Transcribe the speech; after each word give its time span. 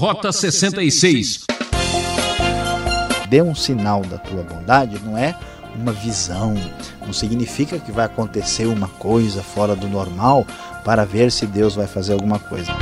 Rota 0.00 0.32
66. 0.32 1.44
Dê 3.28 3.42
um 3.42 3.54
sinal 3.54 4.00
da 4.00 4.16
tua 4.16 4.42
bondade, 4.42 4.98
não 5.04 5.14
é 5.14 5.36
uma 5.78 5.92
visão, 5.92 6.54
não 7.04 7.12
significa 7.12 7.78
que 7.78 7.92
vai 7.92 8.06
acontecer 8.06 8.64
uma 8.64 8.88
coisa 8.88 9.42
fora 9.42 9.76
do 9.76 9.86
normal 9.86 10.46
para 10.86 11.04
ver 11.04 11.30
se 11.30 11.44
Deus 11.44 11.74
vai 11.74 11.86
fazer 11.86 12.14
alguma 12.14 12.38
coisa. 12.38 12.72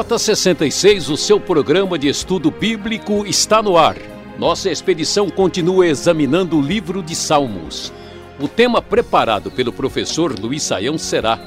Rota 0.00 0.18
66, 0.18 1.10
o 1.10 1.16
seu 1.18 1.38
programa 1.38 1.98
de 1.98 2.08
estudo 2.08 2.50
bíblico 2.50 3.26
está 3.26 3.62
no 3.62 3.76
ar. 3.76 3.98
Nossa 4.38 4.70
expedição 4.70 5.28
continua 5.28 5.86
examinando 5.86 6.56
o 6.56 6.62
livro 6.62 7.02
de 7.02 7.14
Salmos. 7.14 7.92
O 8.40 8.48
tema 8.48 8.80
preparado 8.80 9.50
pelo 9.50 9.70
professor 9.70 10.34
Luiz 10.40 10.62
Saião 10.62 10.96
será 10.96 11.38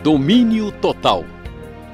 Domínio 0.00 0.70
Total. 0.70 1.24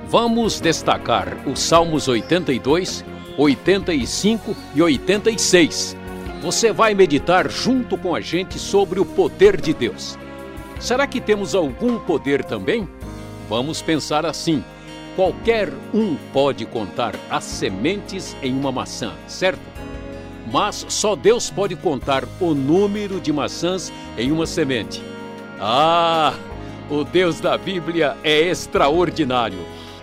Vamos 0.06 0.60
destacar 0.60 1.38
os 1.46 1.60
Salmos 1.60 2.06
82, 2.06 3.02
85 3.38 4.54
e 4.74 4.82
86. 4.82 5.96
Você 6.42 6.70
vai 6.70 6.92
meditar 6.92 7.50
junto 7.50 7.96
com 7.96 8.14
a 8.14 8.20
gente 8.20 8.58
sobre 8.58 9.00
o 9.00 9.06
poder 9.06 9.58
de 9.58 9.72
Deus. 9.72 10.18
Será 10.78 11.06
que 11.06 11.18
temos 11.18 11.54
algum 11.54 11.98
poder 11.98 12.44
também? 12.44 12.86
Vamos 13.48 13.80
pensar 13.80 14.26
assim. 14.26 14.62
Qualquer 15.16 15.72
um 15.92 16.16
pode 16.32 16.66
contar 16.66 17.14
as 17.30 17.44
sementes 17.44 18.36
em 18.42 18.52
uma 18.52 18.72
maçã, 18.72 19.12
certo? 19.28 19.62
Mas 20.50 20.84
só 20.88 21.14
Deus 21.14 21.50
pode 21.50 21.76
contar 21.76 22.24
o 22.40 22.52
número 22.52 23.20
de 23.20 23.32
maçãs 23.32 23.92
em 24.18 24.32
uma 24.32 24.44
semente. 24.44 25.00
Ah, 25.60 26.34
o 26.90 27.04
Deus 27.04 27.40
da 27.40 27.56
Bíblia 27.56 28.16
é 28.24 28.40
extraordinário. 28.40 29.58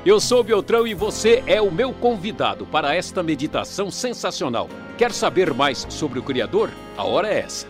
Eu 0.06 0.20
sou 0.20 0.44
Beltrão 0.44 0.88
e 0.88 0.94
você 0.94 1.44
é 1.46 1.62
o 1.62 1.70
meu 1.70 1.94
convidado 1.94 2.66
para 2.66 2.96
esta 2.96 3.22
meditação 3.22 3.92
sensacional. 3.92 4.70
Quer 4.98 5.12
saber 5.12 5.54
mais 5.54 5.86
sobre 5.90 6.20
o 6.20 6.24
Criador? 6.24 6.72
A 6.98 7.04
hora 7.04 7.28
é 7.28 7.40
essa. 7.40 7.68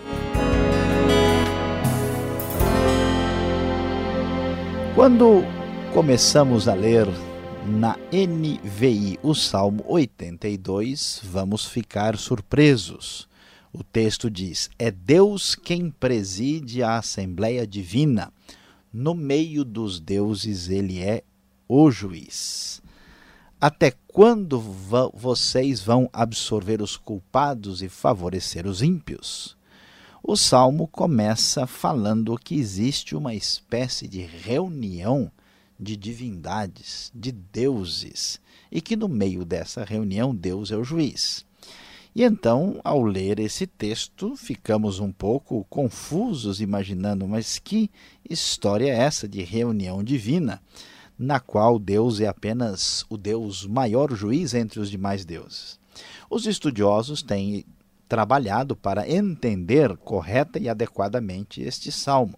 Quando 4.96 5.44
começamos 5.92 6.68
a 6.68 6.74
ler 6.74 7.08
na 7.66 7.96
NVI, 8.12 9.20
o 9.22 9.36
Salmo 9.36 9.84
82, 9.88 11.22
vamos 11.24 11.66
ficar 11.66 12.18
surpresos. 12.18 13.30
O 13.72 13.84
texto 13.84 14.30
diz: 14.32 14.70
É 14.80 14.90
Deus 14.90 15.54
quem 15.54 15.92
preside 15.92 16.82
a 16.82 16.98
Assembleia 16.98 17.66
Divina. 17.68 18.34
No 18.92 19.14
meio 19.14 19.64
dos 19.64 20.00
deuses, 20.00 20.70
ele 20.70 21.00
é 21.00 21.24
o 21.68 21.92
juiz. 21.92 22.82
Até 23.60 23.94
quando 24.08 24.60
vocês 25.14 25.82
vão 25.82 26.10
absorver 26.12 26.82
os 26.82 26.98
culpados 26.98 27.84
e 27.84 27.88
favorecer 27.88 28.66
os 28.66 28.82
ímpios? 28.82 29.56
O 30.24 30.36
salmo 30.36 30.88
começa 30.88 31.68
falando 31.68 32.38
que 32.38 32.56
existe 32.56 33.16
uma 33.16 33.34
espécie 33.36 34.08
de 34.08 34.22
reunião 34.22 35.32
de 35.82 35.98
divindades, 35.98 37.12
de 37.16 37.32
deuses, 37.32 38.40
e 38.72 38.80
que 38.80 38.96
no 38.96 39.10
meio 39.10 39.44
dessa 39.44 39.84
reunião 39.84 40.36
Deus 40.36 40.72
é 40.72 40.78
o 40.78 40.84
juiz. 40.84 41.44
E 42.14 42.24
então, 42.24 42.80
ao 42.84 43.02
ler 43.02 43.40
esse 43.40 43.66
texto, 43.66 44.36
ficamos 44.36 45.00
um 45.00 45.12
pouco 45.12 45.66
confusos, 45.70 46.62
imaginando, 46.62 47.28
mas 47.28 47.58
que 47.58 47.90
história 48.30 48.92
é 48.92 48.98
essa 48.98 49.28
de 49.28 49.42
reunião 49.42 50.04
divina, 50.04 50.62
na 51.18 51.40
qual 51.40 51.80
Deus 51.80 52.20
é 52.20 52.28
apenas 52.28 53.06
o 53.10 53.18
Deus 53.18 53.66
maior 53.66 54.14
juiz 54.14 54.54
entre 54.54 54.80
os 54.80 54.92
demais 54.92 55.26
deuses? 55.26 55.80
Os 56.30 56.46
estudiosos 56.46 57.24
têm 57.24 57.66
trabalhado 58.08 58.76
para 58.76 59.10
entender 59.10 59.96
correta 59.98 60.60
e 60.60 60.68
adequadamente 60.68 61.62
este 61.62 61.92
salmo. 61.94 62.36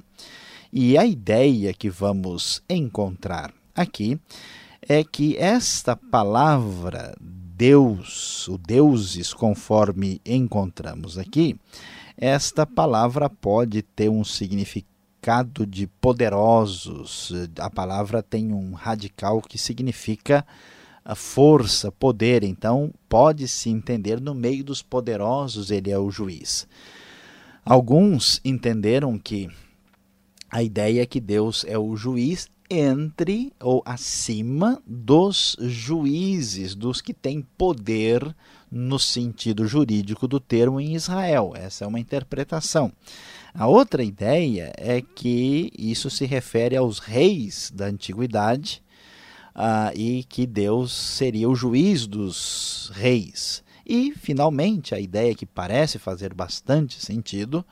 E 0.75 0.97
a 0.97 1.06
ideia 1.06 1.72
que 1.72 1.88
vamos 1.88 2.63
encontrar 2.67 3.53
aqui 3.75 4.19
é 4.81 5.03
que 5.03 5.38
esta 5.38 5.95
palavra 5.95 7.16
Deus, 7.22 8.47
o 8.47 8.57
deuses, 8.57 9.35
conforme 9.35 10.19
encontramos 10.25 11.16
aqui, 11.19 11.56
esta 12.17 12.66
palavra 12.66 13.29
pode 13.29 13.83
ter 13.83 14.09
um 14.09 14.23
significado 14.23 15.63
de 15.67 15.85
poderosos. 15.85 17.31
A 17.59 17.69
palavra 17.69 18.23
tem 18.23 18.51
um 18.51 18.73
radical 18.73 19.44
que 19.44 19.59
significa 19.59 20.44
força, 21.16 21.91
poder. 21.91 22.44
Então, 22.44 22.91
pode 23.07 23.47
se 23.47 23.69
entender 23.69 24.19
no 24.19 24.33
meio 24.33 24.63
dos 24.63 24.81
poderosos, 24.81 25.69
ele 25.69 25.91
é 25.91 26.00
o 26.00 26.09
juiz. 26.09 26.67
Alguns 27.63 28.41
entenderam 28.44 29.19
que 29.19 29.51
a 30.53 30.61
ideia 30.61 31.01
é 31.01 31.05
que 31.07 31.19
Deus 31.19 31.65
é 31.67 31.79
o 31.79 31.95
juiz 31.95 32.47
entre 32.69 33.51
ou 33.59 33.81
acima 33.83 34.79
dos 34.85 35.57
juízes, 35.59 36.75
dos 36.75 37.01
que 37.01 37.11
têm 37.11 37.41
poder 37.57 38.35
no 38.71 38.99
sentido 38.99 39.65
jurídico 39.65 40.27
do 40.27 40.39
termo 40.39 40.79
em 40.79 40.93
Israel. 40.93 41.53
Essa 41.55 41.85
é 41.85 41.87
uma 41.87 41.99
interpretação. 41.99 42.93
A 43.51 43.65
outra 43.65 44.03
ideia 44.03 44.71
é 44.77 45.01
que 45.01 45.71
isso 45.75 46.11
se 46.11 46.23
refere 46.27 46.77
aos 46.77 46.99
reis 46.99 47.71
da 47.73 47.87
antiguidade 47.87 48.83
uh, 49.55 49.97
e 49.97 50.23
que 50.23 50.45
Deus 50.45 50.93
seria 50.93 51.49
o 51.49 51.55
juiz 51.55 52.05
dos 52.05 52.91
reis. 52.93 53.63
E, 53.83 54.13
finalmente, 54.15 54.93
a 54.93 54.99
ideia 54.99 55.33
que 55.33 55.47
parece 55.47 55.97
fazer 55.97 56.31
bastante 56.31 57.03
sentido 57.03 57.65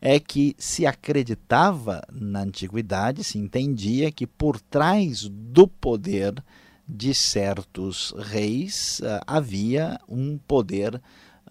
é 0.00 0.18
que 0.20 0.54
se 0.58 0.86
acreditava 0.86 2.02
na 2.12 2.40
antiguidade, 2.40 3.24
se 3.24 3.38
entendia 3.38 4.10
que 4.12 4.26
por 4.26 4.60
trás 4.60 5.28
do 5.28 5.66
poder 5.66 6.42
de 6.88 7.12
certos 7.12 8.14
reis 8.16 9.00
uh, 9.00 9.20
havia 9.26 10.00
um 10.08 10.38
poder 10.38 11.00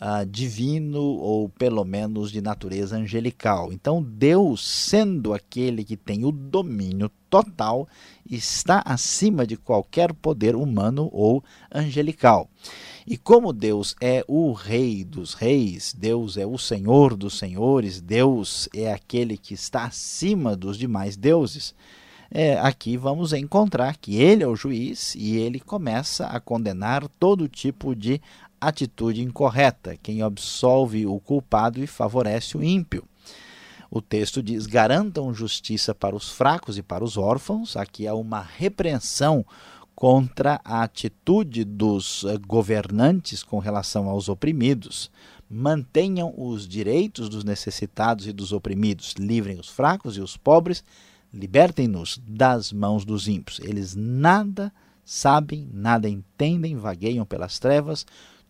uh, 0.01 0.25
divino 0.25 1.01
ou 1.01 1.49
pelo 1.49 1.83
menos 1.83 2.31
de 2.31 2.41
natureza 2.41 2.97
angelical. 2.97 3.71
Então, 3.71 4.01
Deus, 4.01 4.65
sendo 4.65 5.33
aquele 5.33 5.83
que 5.83 5.97
tem 5.97 6.25
o 6.25 6.31
domínio 6.31 7.09
total, 7.29 7.87
está 8.29 8.81
acima 8.85 9.45
de 9.45 9.57
qualquer 9.57 10.13
poder 10.13 10.55
humano 10.55 11.09
ou 11.11 11.43
angelical. 11.73 12.49
E 13.07 13.17
como 13.17 13.53
Deus 13.53 13.95
é 14.01 14.25
o 14.27 14.51
Rei 14.51 15.03
dos 15.03 15.33
Reis, 15.33 15.93
Deus 15.95 16.37
é 16.37 16.45
o 16.45 16.57
Senhor 16.57 17.15
dos 17.15 17.37
Senhores, 17.37 18.01
Deus 18.01 18.67
é 18.73 18.91
aquele 18.91 19.37
que 19.37 19.53
está 19.53 19.85
acima 19.85 20.55
dos 20.55 20.77
demais 20.77 21.15
deuses, 21.15 21.75
é, 22.31 22.57
aqui 22.59 22.97
vamos 22.97 23.33
encontrar 23.33 23.95
que 23.97 24.17
ele 24.17 24.43
é 24.43 24.47
o 24.47 24.55
juiz 24.55 25.15
e 25.15 25.37
ele 25.37 25.59
começa 25.59 26.25
a 26.27 26.39
condenar 26.39 27.07
todo 27.19 27.47
tipo 27.47 27.95
de 27.95 28.19
atitude 28.67 29.21
incorreta, 29.21 29.97
quem 30.01 30.21
absolve 30.21 31.05
o 31.05 31.19
culpado 31.19 31.83
e 31.83 31.87
favorece 31.87 32.57
o 32.57 32.63
ímpio. 32.63 33.03
O 33.89 34.01
texto 34.01 34.41
diz: 34.41 34.65
garantam 34.65 35.33
justiça 35.33 35.93
para 35.93 36.15
os 36.15 36.29
fracos 36.29 36.77
e 36.77 36.83
para 36.83 37.03
os 37.03 37.17
órfãos. 37.17 37.77
Aqui 37.77 38.07
há 38.07 38.13
uma 38.13 38.41
repreensão 38.41 39.45
contra 39.95 40.59
a 40.65 40.83
atitude 40.83 41.63
dos 41.63 42.25
eh, 42.25 42.37
governantes 42.45 43.41
com 43.41 43.59
relação 43.59 44.09
aos 44.09 44.27
oprimidos. 44.27 45.09
Mantenham 45.49 46.33
os 46.35 46.67
direitos 46.67 47.29
dos 47.29 47.43
necessitados 47.43 48.27
e 48.27 48.33
dos 48.33 48.51
oprimidos, 48.51 49.13
livrem 49.17 49.59
os 49.59 49.69
fracos 49.69 50.17
e 50.17 50.21
os 50.21 50.35
pobres, 50.35 50.83
libertem-nos 51.33 52.19
das 52.27 52.73
mãos 52.73 53.05
dos 53.05 53.27
ímpios. 53.27 53.59
Eles 53.59 53.95
nada 53.95 54.73
sabem, 55.05 55.69
nada 55.71 56.09
entendem, 56.09 56.75
vagueiam 56.75 57.25
pelas 57.25 57.59
trevas, 57.59 58.05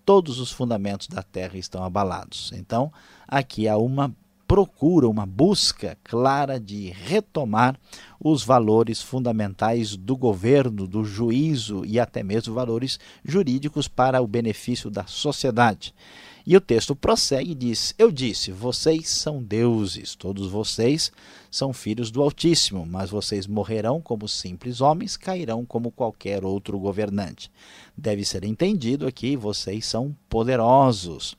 todos 0.06 0.40
os 0.40 0.52
fundamentos 0.52 1.08
da 1.08 1.24
terra 1.24 1.58
estão 1.58 1.84
abalados. 1.84 2.52
Então, 2.54 2.92
aqui 3.28 3.68
há 3.68 3.78
uma 3.78 4.16
procura, 4.48 5.08
uma 5.08 5.26
busca 5.26 5.98
clara 6.04 6.60
de 6.60 6.90
retomar 6.90 7.78
os 8.20 8.44
valores 8.44 9.02
fundamentais 9.02 9.96
do 9.96 10.16
governo, 10.16 10.88
do 10.88 11.04
juízo 11.04 11.84
e 11.84 12.00
até 12.00 12.22
mesmo 12.24 12.54
valores 12.54 13.00
jurídicos 13.24 13.88
para 13.88 14.22
o 14.22 14.28
benefício 14.28 14.90
da 14.90 15.06
sociedade. 15.08 15.94
E 16.48 16.56
o 16.56 16.62
texto 16.62 16.96
prossegue 16.96 17.52
e 17.52 17.56
diz: 17.56 17.96
Eu 17.98 18.12
disse, 18.12 18.52
vocês 18.52 19.10
são 19.10 19.42
deuses, 19.42 20.14
todos 20.14 20.48
vocês 20.48 21.12
são 21.50 21.74
filhos 21.74 22.12
do 22.12 22.22
Altíssimo, 22.22 22.86
mas 22.86 23.10
vocês 23.10 23.48
morrerão 23.48 24.00
como 24.00 24.28
simples 24.28 24.80
homens, 24.80 25.18
cairão 25.18 25.66
como 25.66 25.90
qualquer 25.90 26.46
outro 26.46 26.78
governante. 26.78 27.50
Deve 27.98 28.24
ser 28.24 28.44
entendido 28.44 29.08
aqui: 29.08 29.36
vocês 29.36 29.86
são 29.86 30.16
poderosos. 30.30 31.36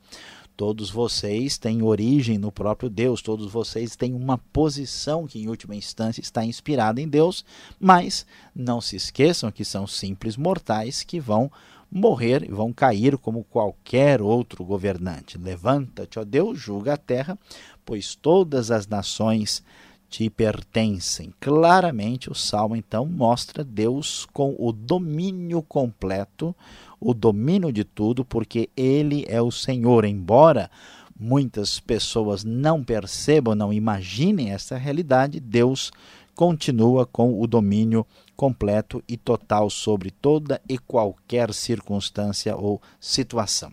Todos 0.56 0.88
vocês 0.88 1.58
têm 1.58 1.82
origem 1.82 2.38
no 2.38 2.50
próprio 2.50 2.88
Deus, 2.88 3.20
todos 3.20 3.52
vocês 3.52 3.94
têm 3.94 4.14
uma 4.14 4.38
posição 4.38 5.26
que, 5.26 5.38
em 5.38 5.48
última 5.48 5.76
instância, 5.76 6.22
está 6.22 6.42
inspirada 6.46 6.98
em 6.98 7.06
Deus, 7.06 7.44
mas 7.78 8.24
não 8.54 8.80
se 8.80 8.96
esqueçam 8.96 9.52
que 9.52 9.66
são 9.66 9.86
simples 9.86 10.34
mortais 10.34 11.02
que 11.02 11.20
vão 11.20 11.52
morrer 11.90 12.44
e 12.44 12.52
vão 12.52 12.72
cair 12.72 13.16
como 13.16 13.44
qualquer 13.44 14.20
outro 14.20 14.64
governante. 14.64 15.38
Levanta-te, 15.38 16.18
ó 16.18 16.24
Deus, 16.24 16.58
julga 16.58 16.94
a 16.94 16.96
terra, 16.96 17.38
pois 17.84 18.14
todas 18.14 18.70
as 18.70 18.86
nações 18.86 19.62
te 20.08 20.30
pertencem. 20.30 21.32
Claramente, 21.40 22.30
o 22.30 22.34
salmo 22.34 22.76
então 22.76 23.04
mostra 23.06 23.64
Deus 23.64 24.26
com 24.32 24.54
o 24.58 24.72
domínio 24.72 25.62
completo, 25.62 26.54
o 27.00 27.12
domínio 27.12 27.72
de 27.72 27.84
tudo, 27.84 28.24
porque 28.24 28.70
ele 28.76 29.24
é 29.28 29.42
o 29.42 29.50
Senhor. 29.50 30.04
Embora 30.04 30.70
muitas 31.18 31.80
pessoas 31.80 32.44
não 32.44 32.84
percebam, 32.84 33.54
não 33.54 33.72
imaginem 33.72 34.50
essa 34.50 34.76
realidade, 34.76 35.40
Deus 35.40 35.90
continua 36.34 37.06
com 37.06 37.40
o 37.40 37.46
domínio 37.46 38.02
completo 38.02 38.25
e 39.08 39.16
total 39.16 39.70
sobre 39.70 40.10
toda 40.10 40.60
e 40.68 40.78
qualquer 40.78 41.52
circunstância 41.54 42.56
ou 42.56 42.80
situação. 43.00 43.72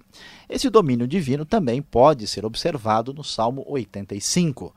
Esse 0.49 0.69
domínio 0.69 1.07
divino 1.07 1.45
também 1.45 1.81
pode 1.81 2.25
ser 2.27 2.45
observado 2.45 3.13
no 3.13 3.23
Salmo 3.23 3.65
85. 3.67 4.73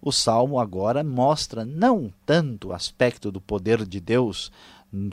O 0.00 0.12
salmo 0.12 0.60
agora 0.60 1.02
mostra 1.02 1.64
não 1.64 2.12
tanto 2.24 2.68
o 2.68 2.72
aspecto 2.72 3.32
do 3.32 3.40
poder 3.40 3.84
de 3.84 4.00
Deus 4.00 4.52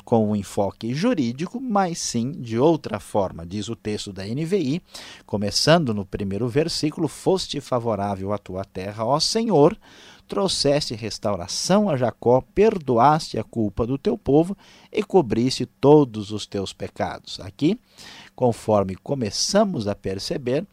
com 0.03 0.29
um 0.29 0.35
enfoque 0.35 0.93
jurídico, 0.93 1.59
mas 1.59 1.99
sim 1.99 2.31
de 2.31 2.57
outra 2.57 2.99
forma. 2.99 3.45
Diz 3.45 3.67
o 3.67 3.75
texto 3.75 4.13
da 4.13 4.23
NVI, 4.23 4.81
começando 5.25 5.93
no 5.93 6.05
primeiro 6.05 6.47
versículo: 6.47 7.07
Foste 7.07 7.59
favorável 7.59 8.31
à 8.31 8.37
tua 8.37 8.63
terra, 8.63 9.05
ó 9.05 9.19
Senhor, 9.19 9.77
trouxeste 10.27 10.95
restauração 10.95 11.89
a 11.89 11.97
Jacó, 11.97 12.41
perdoaste 12.53 13.37
a 13.37 13.43
culpa 13.43 13.85
do 13.85 13.97
teu 13.97 14.17
povo 14.17 14.57
e 14.91 15.03
cobriste 15.03 15.65
todos 15.65 16.31
os 16.31 16.45
teus 16.45 16.73
pecados. 16.73 17.39
Aqui, 17.39 17.79
conforme 18.35 18.95
começamos 18.95 19.87
a 19.87 19.95
perceber, 19.95 20.65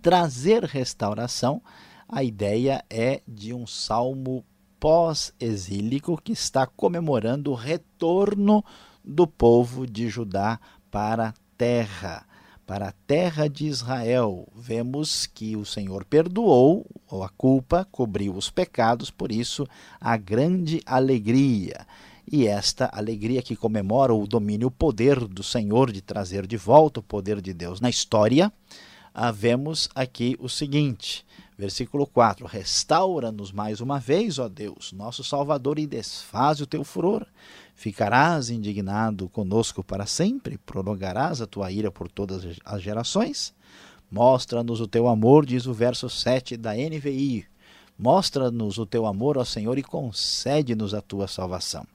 trazer 0.00 0.64
restauração, 0.64 1.60
a 2.08 2.22
ideia 2.22 2.84
é 2.88 3.22
de 3.26 3.52
um 3.52 3.66
salmo 3.66 4.44
pós-exílico 4.78 6.20
que 6.22 6.32
está 6.32 6.66
comemorando 6.66 7.50
o 7.50 7.54
retorno 7.54 8.64
do 9.04 9.26
povo 9.26 9.86
de 9.86 10.08
Judá 10.08 10.60
para 10.90 11.28
a 11.28 11.34
terra 11.56 12.26
para 12.66 12.88
a 12.88 12.94
terra 13.06 13.48
de 13.48 13.66
Israel. 13.66 14.48
Vemos 14.54 15.26
que 15.26 15.56
o 15.56 15.64
Senhor 15.64 16.04
perdoou 16.04 16.86
a 17.22 17.28
culpa, 17.28 17.86
cobriu 17.90 18.34
os 18.34 18.50
pecados, 18.50 19.10
por 19.10 19.30
isso 19.30 19.66
a 20.00 20.16
grande 20.16 20.80
alegria. 20.86 21.86
E 22.30 22.46
esta 22.46 22.90
alegria 22.92 23.42
que 23.42 23.54
comemora 23.54 24.14
o 24.14 24.26
domínio, 24.26 24.68
o 24.68 24.70
poder 24.70 25.20
do 25.20 25.42
Senhor 25.42 25.92
de 25.92 26.00
trazer 26.00 26.46
de 26.46 26.56
volta 26.56 27.00
o 27.00 27.02
poder 27.02 27.40
de 27.40 27.52
Deus 27.52 27.80
na 27.80 27.90
história, 27.90 28.52
ah, 29.12 29.30
vemos 29.30 29.88
aqui 29.94 30.36
o 30.40 30.48
seguinte: 30.48 31.24
Versículo 31.56 32.04
4: 32.04 32.46
Restaura-nos 32.46 33.52
mais 33.52 33.80
uma 33.80 34.00
vez, 34.00 34.40
ó 34.40 34.48
Deus, 34.48 34.92
nosso 34.92 35.22
Salvador, 35.22 35.78
e 35.78 35.86
desfaz 35.86 36.60
o 36.60 36.66
teu 36.66 36.82
furor. 36.82 37.24
Ficarás 37.74 38.50
indignado 38.50 39.28
conosco 39.28 39.82
para 39.82 40.06
sempre? 40.06 40.58
Prolongarás 40.58 41.40
a 41.40 41.46
tua 41.46 41.70
ira 41.72 41.90
por 41.90 42.10
todas 42.10 42.44
as 42.64 42.82
gerações? 42.82 43.52
Mostra-nos 44.10 44.80
o 44.80 44.86
teu 44.86 45.08
amor, 45.08 45.44
diz 45.44 45.66
o 45.66 45.74
verso 45.74 46.08
7 46.08 46.56
da 46.56 46.72
NVI. 46.74 47.46
Mostra-nos 47.98 48.78
o 48.78 48.86
teu 48.86 49.06
amor, 49.06 49.36
ó 49.36 49.44
Senhor, 49.44 49.76
e 49.76 49.82
concede-nos 49.82 50.94
a 50.94 51.00
tua 51.00 51.26
salvação. 51.26 51.86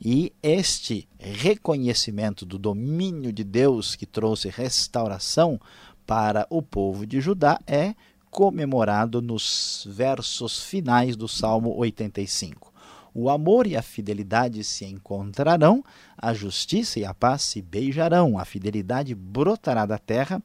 E 0.00 0.32
este 0.42 1.08
reconhecimento 1.18 2.44
do 2.44 2.58
domínio 2.58 3.32
de 3.32 3.44
Deus 3.44 3.96
que 3.96 4.04
trouxe 4.04 4.48
restauração 4.50 5.58
para 6.06 6.46
o 6.50 6.60
povo 6.60 7.06
de 7.06 7.20
Judá 7.20 7.58
é 7.66 7.94
comemorado 8.30 9.22
nos 9.22 9.86
versos 9.88 10.62
finais 10.62 11.16
do 11.16 11.28
Salmo 11.28 11.74
85. 11.76 12.73
O 13.14 13.30
amor 13.30 13.64
e 13.68 13.76
a 13.76 13.82
fidelidade 13.82 14.64
se 14.64 14.84
encontrarão, 14.84 15.84
a 16.18 16.34
justiça 16.34 16.98
e 16.98 17.04
a 17.04 17.14
paz 17.14 17.42
se 17.42 17.62
beijarão, 17.62 18.36
a 18.36 18.44
fidelidade 18.44 19.14
brotará 19.14 19.86
da 19.86 19.98
terra 19.98 20.42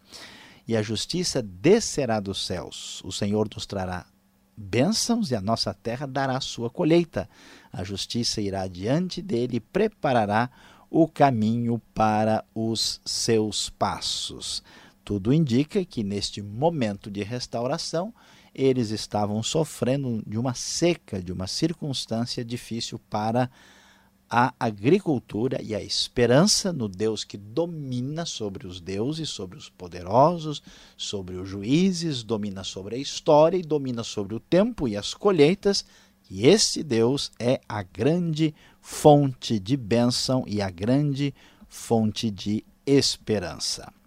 e 0.67 0.77
a 0.77 0.81
justiça 0.83 1.41
descerá 1.41 2.19
dos 2.19 2.45
céus. 2.45 3.01
O 3.03 3.11
Senhor 3.11 3.49
nos 3.55 3.65
trará 3.65 4.05
bênçãos 4.55 5.31
e 5.31 5.35
a 5.35 5.41
nossa 5.41 5.73
terra 5.73 6.05
dará 6.05 6.39
sua 6.39 6.69
colheita. 6.69 7.27
A 7.73 7.83
justiça 7.83 8.39
irá 8.39 8.67
diante 8.67 9.19
dele 9.19 9.57
e 9.57 9.59
preparará 9.59 10.51
o 10.91 11.07
caminho 11.07 11.81
para 11.93 12.45
os 12.53 13.01
seus 13.03 13.69
passos. 13.69 14.61
Tudo 15.03 15.33
indica 15.33 15.83
que 15.83 16.03
neste 16.03 16.39
momento 16.39 17.09
de 17.09 17.23
restauração, 17.23 18.13
eles 18.53 18.89
estavam 18.89 19.41
sofrendo 19.43 20.23
de 20.25 20.37
uma 20.37 20.53
seca, 20.53 21.21
de 21.21 21.31
uma 21.31 21.47
circunstância 21.47 22.43
difícil 22.43 22.99
para 23.09 23.49
a 24.29 24.53
agricultura 24.59 25.59
e 25.61 25.73
a 25.73 25.81
esperança 25.81 26.71
no 26.71 26.87
Deus 26.87 27.23
que 27.23 27.35
domina 27.35 28.25
sobre 28.25 28.67
os 28.67 28.79
deuses, 28.79 29.29
sobre 29.29 29.57
os 29.57 29.69
poderosos, 29.69 30.61
sobre 30.95 31.35
os 31.35 31.49
juízes, 31.49 32.21
domina 32.21 32.63
sobre 32.63 32.95
a 32.95 32.99
história 32.99 33.57
e 33.57 33.63
domina 33.63 34.03
sobre 34.03 34.35
o 34.35 34.39
tempo 34.39 34.87
e 34.87 34.95
as 34.95 35.15
colheitas. 35.15 35.83
E 36.29 36.47
esse 36.47 36.83
Deus 36.83 37.31
é 37.39 37.59
a 37.67 37.81
grande 37.81 38.53
fonte 38.79 39.59
de 39.59 39.75
bênção 39.75 40.43
e 40.45 40.61
a 40.61 40.69
grande 40.69 41.33
fonte 41.67 42.29
de 42.29 42.63
esperança. 42.85 43.98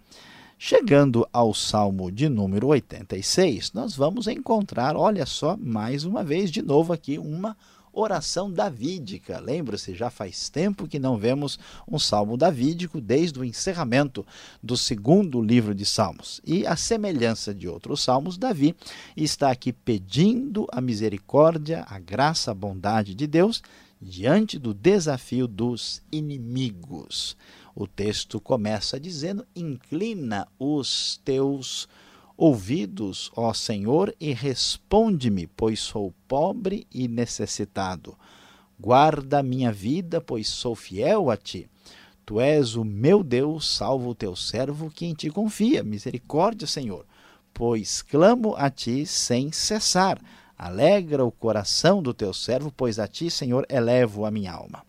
Chegando 0.64 1.28
ao 1.32 1.52
Salmo 1.52 2.08
de 2.08 2.28
número 2.28 2.68
86, 2.68 3.72
nós 3.72 3.96
vamos 3.96 4.28
encontrar, 4.28 4.94
olha 4.94 5.26
só, 5.26 5.56
mais 5.56 6.04
uma 6.04 6.22
vez, 6.22 6.52
de 6.52 6.62
novo 6.62 6.92
aqui, 6.92 7.18
uma 7.18 7.56
oração 7.92 8.48
davídica. 8.48 9.40
Lembra-se, 9.40 9.92
já 9.92 10.08
faz 10.08 10.48
tempo 10.48 10.86
que 10.86 11.00
não 11.00 11.18
vemos 11.18 11.58
um 11.86 11.98
salmo 11.98 12.36
davídico 12.36 13.00
desde 13.00 13.40
o 13.40 13.44
encerramento 13.44 14.24
do 14.62 14.76
segundo 14.76 15.42
livro 15.42 15.74
de 15.74 15.84
Salmos. 15.84 16.40
E 16.46 16.64
a 16.64 16.76
semelhança 16.76 17.52
de 17.52 17.66
outros 17.66 18.00
salmos, 18.00 18.38
Davi 18.38 18.76
está 19.16 19.50
aqui 19.50 19.72
pedindo 19.72 20.68
a 20.70 20.80
misericórdia, 20.80 21.84
a 21.88 21.98
graça, 21.98 22.52
a 22.52 22.54
bondade 22.54 23.16
de 23.16 23.26
Deus 23.26 23.60
diante 24.00 24.60
do 24.60 24.72
desafio 24.72 25.48
dos 25.48 26.00
inimigos. 26.12 27.36
O 27.74 27.86
texto 27.86 28.40
começa 28.40 29.00
dizendo: 29.00 29.46
Inclina 29.56 30.46
os 30.58 31.20
teus 31.24 31.88
ouvidos, 32.36 33.30
ó 33.36 33.52
Senhor, 33.52 34.14
e 34.20 34.32
responde-me, 34.32 35.46
pois 35.46 35.80
sou 35.80 36.12
pobre 36.26 36.86
e 36.92 37.08
necessitado. 37.08 38.16
Guarda 38.78 39.42
minha 39.42 39.70
vida, 39.70 40.20
pois 40.20 40.48
sou 40.48 40.74
fiel 40.74 41.30
a 41.30 41.36
ti. 41.36 41.68
Tu 42.26 42.40
és 42.40 42.74
o 42.74 42.84
meu 42.84 43.22
Deus, 43.22 43.76
salvo 43.76 44.10
o 44.10 44.14
teu 44.14 44.34
servo 44.36 44.90
que 44.90 45.06
em 45.06 45.14
ti 45.14 45.30
confia. 45.30 45.82
Misericórdia, 45.82 46.66
Senhor, 46.66 47.06
pois 47.54 48.02
clamo 48.02 48.54
a 48.56 48.70
ti 48.70 49.06
sem 49.06 49.50
cessar. 49.52 50.20
Alegra 50.56 51.24
o 51.24 51.32
coração 51.32 52.02
do 52.02 52.14
teu 52.14 52.32
servo, 52.32 52.72
pois 52.76 52.98
a 52.98 53.08
ti, 53.08 53.30
Senhor, 53.30 53.66
elevo 53.68 54.24
a 54.24 54.30
minha 54.30 54.52
alma. 54.52 54.84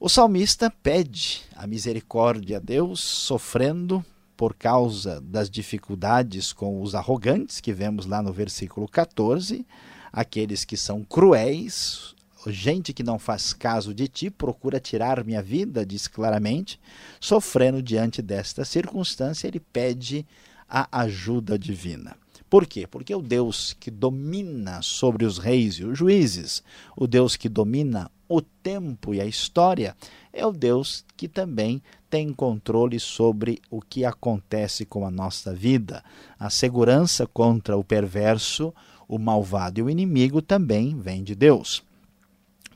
O 0.00 0.08
salmista 0.08 0.70
pede 0.70 1.42
a 1.56 1.66
misericórdia 1.66 2.58
a 2.58 2.60
Deus, 2.60 3.00
sofrendo 3.00 4.04
por 4.36 4.54
causa 4.54 5.20
das 5.20 5.50
dificuldades 5.50 6.52
com 6.52 6.80
os 6.80 6.94
arrogantes, 6.94 7.60
que 7.60 7.72
vemos 7.72 8.06
lá 8.06 8.22
no 8.22 8.32
versículo 8.32 8.86
14, 8.86 9.66
aqueles 10.12 10.64
que 10.64 10.76
são 10.76 11.02
cruéis, 11.02 12.14
gente 12.46 12.92
que 12.92 13.02
não 13.02 13.18
faz 13.18 13.52
caso 13.52 13.92
de 13.92 14.06
ti, 14.06 14.30
procura 14.30 14.78
tirar 14.78 15.24
minha 15.24 15.42
vida, 15.42 15.84
diz 15.84 16.06
claramente, 16.06 16.78
sofrendo 17.20 17.82
diante 17.82 18.22
desta 18.22 18.64
circunstância, 18.64 19.48
ele 19.48 19.58
pede 19.58 20.24
a 20.68 21.00
ajuda 21.00 21.58
divina. 21.58 22.16
Por 22.48 22.66
quê? 22.66 22.86
Porque 22.86 23.12
o 23.12 23.20
Deus 23.20 23.76
que 23.80 23.90
domina 23.90 24.80
sobre 24.80 25.24
os 25.24 25.38
reis 25.38 25.74
e 25.74 25.84
os 25.84 25.98
juízes, 25.98 26.62
o 26.96 27.08
Deus 27.08 27.34
que 27.34 27.48
domina 27.48 28.08
o 28.28 28.40
tempo 28.40 29.14
e 29.14 29.20
a 29.20 29.26
história, 29.26 29.96
é 30.32 30.46
o 30.46 30.52
Deus 30.52 31.04
que 31.16 31.26
também 31.26 31.82
tem 32.10 32.32
controle 32.32 33.00
sobre 33.00 33.60
o 33.70 33.80
que 33.80 34.04
acontece 34.04 34.84
com 34.84 35.06
a 35.06 35.10
nossa 35.10 35.54
vida. 35.54 36.04
A 36.38 36.50
segurança 36.50 37.26
contra 37.26 37.76
o 37.76 37.84
perverso, 37.84 38.72
o 39.08 39.18
malvado 39.18 39.80
e 39.80 39.82
o 39.82 39.90
inimigo 39.90 40.42
também 40.42 40.98
vem 40.98 41.22
de 41.22 41.34
Deus. 41.34 41.82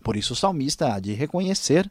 Por 0.02 0.16
isso 0.16 0.32
o 0.32 0.36
salmista 0.36 0.92
há 0.92 0.98
de 0.98 1.12
reconhecer, 1.12 1.90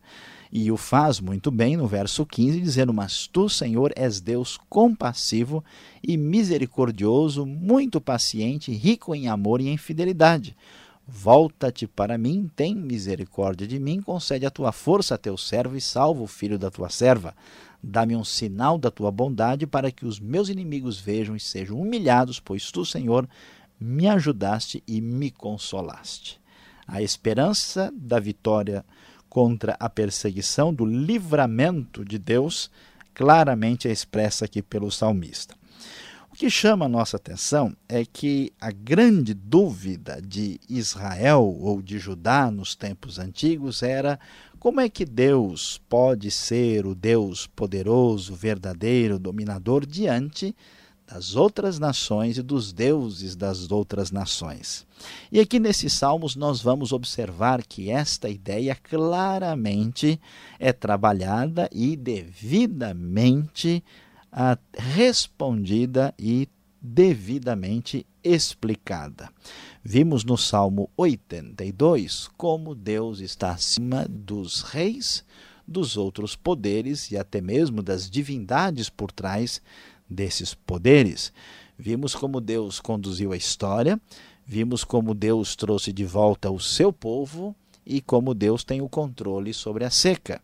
e 0.51 0.69
o 0.69 0.75
faz 0.75 1.21
muito 1.21 1.49
bem 1.49 1.77
no 1.77 1.87
verso 1.87 2.25
15, 2.25 2.59
dizendo: 2.59 2.93
Mas 2.93 3.25
tu, 3.25 3.47
Senhor, 3.47 3.93
és 3.95 4.19
Deus 4.19 4.59
compassivo 4.69 5.63
e 6.05 6.17
misericordioso, 6.17 7.45
muito 7.45 8.01
paciente, 8.01 8.73
rico 8.73 9.15
em 9.15 9.29
amor 9.29 9.61
e 9.61 9.69
em 9.69 9.77
fidelidade. 9.77 10.55
Volta-te 11.07 11.87
para 11.87 12.17
mim, 12.17 12.49
tem 12.55 12.75
misericórdia 12.75 13.67
de 13.67 13.79
mim, 13.79 14.01
concede 14.01 14.45
a 14.45 14.51
tua 14.51 14.71
força 14.71 15.15
a 15.15 15.17
teu 15.17 15.37
servo 15.37 15.75
e 15.75 15.81
salva 15.81 16.21
o 16.21 16.27
filho 16.27 16.57
da 16.57 16.71
tua 16.71 16.89
serva. 16.89 17.35
Dá-me 17.83 18.15
um 18.15 18.23
sinal 18.23 18.77
da 18.77 18.91
tua 18.91 19.11
bondade 19.11 19.65
para 19.65 19.91
que 19.91 20.05
os 20.05 20.19
meus 20.19 20.49
inimigos 20.49 20.99
vejam 20.99 21.35
e 21.35 21.39
sejam 21.39 21.79
humilhados, 21.79 22.39
pois 22.39 22.71
tu, 22.71 22.85
Senhor, 22.85 23.27
me 23.79 24.07
ajudaste 24.07 24.83
e 24.87 25.01
me 25.01 25.31
consolaste. 25.31 26.39
A 26.87 27.01
esperança 27.01 27.91
da 27.95 28.19
vitória 28.19 28.85
contra 29.27 29.75
a 29.79 29.89
perseguição, 29.89 30.73
do 30.73 30.85
livramento 30.85 32.05
de 32.05 32.19
Deus, 32.19 32.69
claramente 33.13 33.87
é 33.87 33.91
expressa 33.91 34.45
aqui 34.45 34.61
pelo 34.61 34.91
salmista. 34.91 35.55
O 36.31 36.33
que 36.33 36.49
chama 36.49 36.85
a 36.85 36.89
nossa 36.89 37.17
atenção 37.17 37.75
é 37.89 38.05
que 38.05 38.53
a 38.59 38.71
grande 38.71 39.33
dúvida 39.33 40.21
de 40.21 40.61
Israel 40.69 41.57
ou 41.59 41.81
de 41.81 41.99
Judá 41.99 42.49
nos 42.49 42.73
tempos 42.73 43.19
antigos 43.19 43.83
era 43.83 44.17
como 44.57 44.79
é 44.79 44.87
que 44.87 45.03
Deus 45.03 45.81
pode 45.89 46.31
ser 46.31 46.85
o 46.85 46.95
Deus 46.95 47.47
poderoso, 47.47 48.33
verdadeiro, 48.33 49.19
dominador 49.19 49.85
diante 49.85 50.55
das 51.05 51.35
outras 51.35 51.77
nações 51.77 52.37
e 52.37 52.41
dos 52.41 52.71
deuses 52.71 53.35
das 53.35 53.69
outras 53.69 54.09
nações. 54.09 54.87
E 55.29 55.37
aqui 55.37 55.59
nesses 55.59 55.91
salmos 55.91 56.37
nós 56.37 56.61
vamos 56.61 56.93
observar 56.93 57.61
que 57.61 57.91
esta 57.91 58.29
ideia 58.29 58.73
claramente 58.73 60.17
é 60.57 60.71
trabalhada 60.71 61.69
e 61.73 61.97
devidamente 61.97 63.83
respondida 64.73 66.13
e 66.17 66.47
devidamente 66.81 68.05
explicada. 68.23 69.29
Vimos 69.83 70.23
no 70.23 70.37
Salmo 70.37 70.89
82 70.97 72.29
como 72.37 72.73
Deus 72.73 73.19
está 73.19 73.51
acima 73.51 74.05
dos 74.09 74.61
reis, 74.61 75.23
dos 75.67 75.95
outros 75.97 76.35
poderes 76.35 77.11
e 77.11 77.17
até 77.17 77.41
mesmo 77.41 77.83
das 77.83 78.09
divindades 78.09 78.89
por 78.89 79.11
trás 79.11 79.61
desses 80.09 80.53
poderes. 80.53 81.31
Vimos 81.77 82.13
como 82.13 82.41
Deus 82.41 82.79
conduziu 82.79 83.31
a 83.31 83.37
história, 83.37 83.99
vimos 84.45 84.83
como 84.83 85.13
Deus 85.13 85.55
trouxe 85.55 85.91
de 85.93 86.05
volta 86.05 86.49
o 86.51 86.59
seu 86.59 86.91
povo 86.91 87.55
e 87.85 88.01
como 88.01 88.33
Deus 88.33 88.63
tem 88.63 88.81
o 88.81 88.89
controle 88.89 89.53
sobre 89.53 89.83
a 89.85 89.89
seca. 89.89 90.41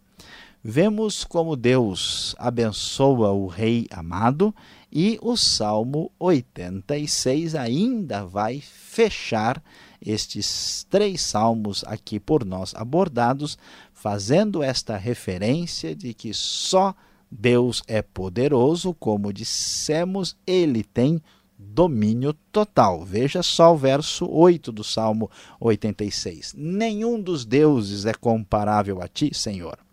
Vemos 0.63 1.23
como 1.23 1.55
Deus 1.55 2.35
abençoa 2.37 3.31
o 3.31 3.45
rei 3.47 3.87
amado 3.91 4.53
e 4.91 5.19
o 5.21 5.37
Salmo 5.37 6.11
86 6.19 7.53
ainda 7.53 8.25
vai 8.25 8.59
fechar 8.59 9.63
estes 10.01 10.85
três 10.89 11.21
salmos 11.21 11.83
aqui 11.85 12.19
por 12.19 12.43
nós 12.43 12.73
abordados, 12.75 13.57
fazendo 13.93 14.63
esta 14.63 14.97
referência 14.97 15.95
de 15.95 16.13
que 16.13 16.33
só 16.33 16.95
Deus 17.29 17.83
é 17.87 18.01
poderoso, 18.01 18.93
como 18.95 19.31
dissemos, 19.31 20.35
ele 20.45 20.83
tem 20.83 21.21
domínio 21.57 22.33
total. 22.51 23.05
Veja 23.05 23.43
só 23.43 23.73
o 23.73 23.77
verso 23.77 24.27
8 24.27 24.71
do 24.71 24.83
Salmo 24.83 25.29
86. 25.59 26.55
Nenhum 26.57 27.21
dos 27.21 27.45
deuses 27.45 28.05
é 28.05 28.13
comparável 28.13 29.01
a 29.01 29.07
ti, 29.07 29.31
Senhor. 29.33 29.86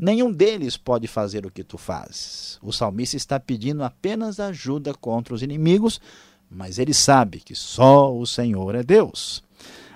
Nenhum 0.00 0.32
deles 0.32 0.78
pode 0.78 1.06
fazer 1.06 1.44
o 1.44 1.50
que 1.50 1.62
tu 1.62 1.76
fazes. 1.76 2.58
O 2.62 2.72
salmista 2.72 3.18
está 3.18 3.38
pedindo 3.38 3.84
apenas 3.84 4.40
ajuda 4.40 4.94
contra 4.94 5.34
os 5.34 5.42
inimigos, 5.42 6.00
mas 6.50 6.78
ele 6.78 6.94
sabe 6.94 7.38
que 7.38 7.54
só 7.54 8.10
o 8.10 8.26
Senhor 8.26 8.74
é 8.74 8.82
Deus. 8.82 9.44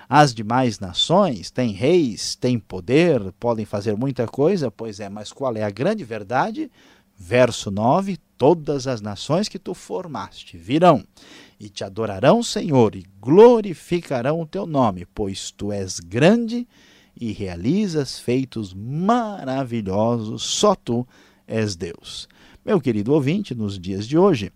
As 0.07 0.31
demais 0.31 0.79
nações 0.79 1.49
têm 1.49 1.71
reis, 1.71 2.35
têm 2.35 2.59
poder, 2.59 3.31
podem 3.39 3.65
fazer 3.65 3.97
muita 3.97 4.27
coisa, 4.27 4.69
pois 4.69 4.99
é, 4.99 5.09
mas 5.09 5.33
qual 5.33 5.55
é 5.55 5.63
a 5.63 5.71
grande 5.71 6.03
verdade? 6.03 6.71
Verso 7.17 7.71
9: 7.71 8.19
Todas 8.37 8.85
as 8.85 9.01
nações 9.01 9.49
que 9.49 9.57
tu 9.57 9.73
formaste 9.73 10.55
virão 10.55 11.03
e 11.59 11.67
te 11.67 11.83
adorarão, 11.83 12.43
Senhor, 12.43 12.95
e 12.95 13.07
glorificarão 13.19 14.39
o 14.39 14.45
teu 14.45 14.67
nome, 14.67 15.07
pois 15.15 15.49
tu 15.49 15.71
és 15.71 15.99
grande 15.99 16.57
e 16.57 16.67
realizas 17.19 18.19
feitos 18.19 18.73
maravilhosos, 18.73 20.43
só 20.43 20.75
tu 20.75 21.07
és 21.47 21.75
Deus. 21.75 22.27
Meu 22.65 22.81
querido 22.81 23.13
ouvinte, 23.13 23.53
nos 23.53 23.79
dias 23.79 24.07
de 24.07 24.17
hoje, 24.17 24.51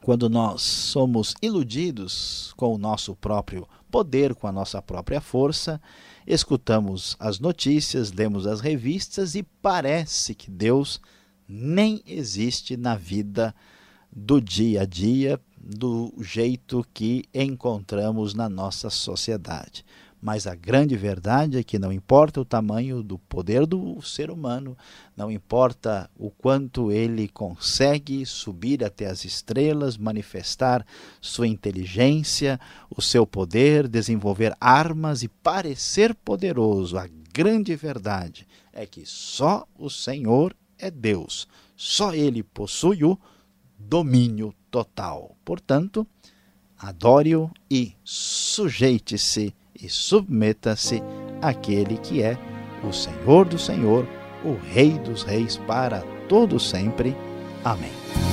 quando 0.00 0.28
nós 0.28 0.62
somos 0.62 1.34
iludidos 1.42 2.54
com 2.56 2.74
o 2.74 2.78
nosso 2.78 3.14
próprio 3.14 3.68
poder, 3.90 4.34
com 4.34 4.46
a 4.46 4.52
nossa 4.52 4.80
própria 4.80 5.20
força, 5.20 5.80
escutamos 6.26 7.16
as 7.18 7.38
notícias, 7.38 8.10
lemos 8.10 8.46
as 8.46 8.60
revistas 8.60 9.34
e 9.34 9.42
parece 9.42 10.34
que 10.34 10.50
Deus 10.50 11.00
nem 11.46 12.02
existe 12.06 12.76
na 12.76 12.96
vida 12.96 13.54
do 14.10 14.40
dia 14.40 14.82
a 14.82 14.84
dia, 14.86 15.40
do 15.60 16.12
jeito 16.20 16.86
que 16.94 17.24
encontramos 17.34 18.32
na 18.32 18.48
nossa 18.48 18.88
sociedade. 18.88 19.84
Mas 20.20 20.46
a 20.46 20.54
grande 20.54 20.96
verdade 20.96 21.56
é 21.56 21.62
que 21.62 21.78
não 21.78 21.92
importa 21.92 22.40
o 22.40 22.44
tamanho 22.44 23.02
do 23.02 23.18
poder 23.18 23.64
do 23.64 24.02
ser 24.02 24.30
humano, 24.30 24.76
não 25.16 25.30
importa 25.30 26.10
o 26.18 26.30
quanto 26.30 26.92
ele 26.92 27.26
consegue 27.26 28.26
subir 28.26 28.84
até 28.84 29.06
as 29.06 29.24
estrelas, 29.24 29.96
manifestar 29.96 30.84
sua 31.20 31.48
inteligência, 31.48 32.60
o 32.94 33.00
seu 33.00 33.26
poder, 33.26 33.88
desenvolver 33.88 34.54
armas 34.60 35.22
e 35.22 35.28
parecer 35.28 36.14
poderoso, 36.14 36.98
a 36.98 37.08
grande 37.32 37.74
verdade 37.74 38.46
é 38.72 38.84
que 38.84 39.04
só 39.06 39.66
o 39.78 39.88
Senhor 39.88 40.54
é 40.78 40.90
Deus, 40.90 41.48
só 41.76 42.12
ele 42.14 42.42
possui 42.42 43.04
o 43.04 43.18
domínio 43.78 44.54
total. 44.70 45.36
Portanto, 45.44 46.06
adore-o 46.78 47.50
e 47.70 47.94
sujeite-se 48.04 49.54
e 49.82 49.88
submeta-se 49.88 51.02
àquele 51.40 51.96
que 51.98 52.22
é 52.22 52.36
o 52.82 52.92
Senhor 52.92 53.46
do 53.46 53.58
Senhor, 53.58 54.06
o 54.44 54.54
Rei 54.72 54.92
dos 54.98 55.22
Reis 55.22 55.56
para 55.56 56.00
todo 56.28 56.58
sempre. 56.58 57.16
Amém. 57.64 58.29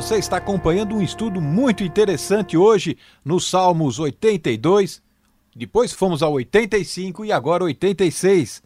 Você 0.01 0.17
está 0.17 0.39
acompanhando 0.39 0.95
um 0.95 1.03
estudo 1.03 1.43
muito 1.43 1.85
interessante 1.85 2.57
hoje 2.57 2.97
nos 3.23 3.47
Salmos 3.47 3.99
82, 3.99 5.03
depois 5.55 5.93
fomos 5.93 6.23
ao 6.23 6.33
85 6.33 7.27
e 7.27 7.31
agora 7.31 7.65
86. 7.65 8.63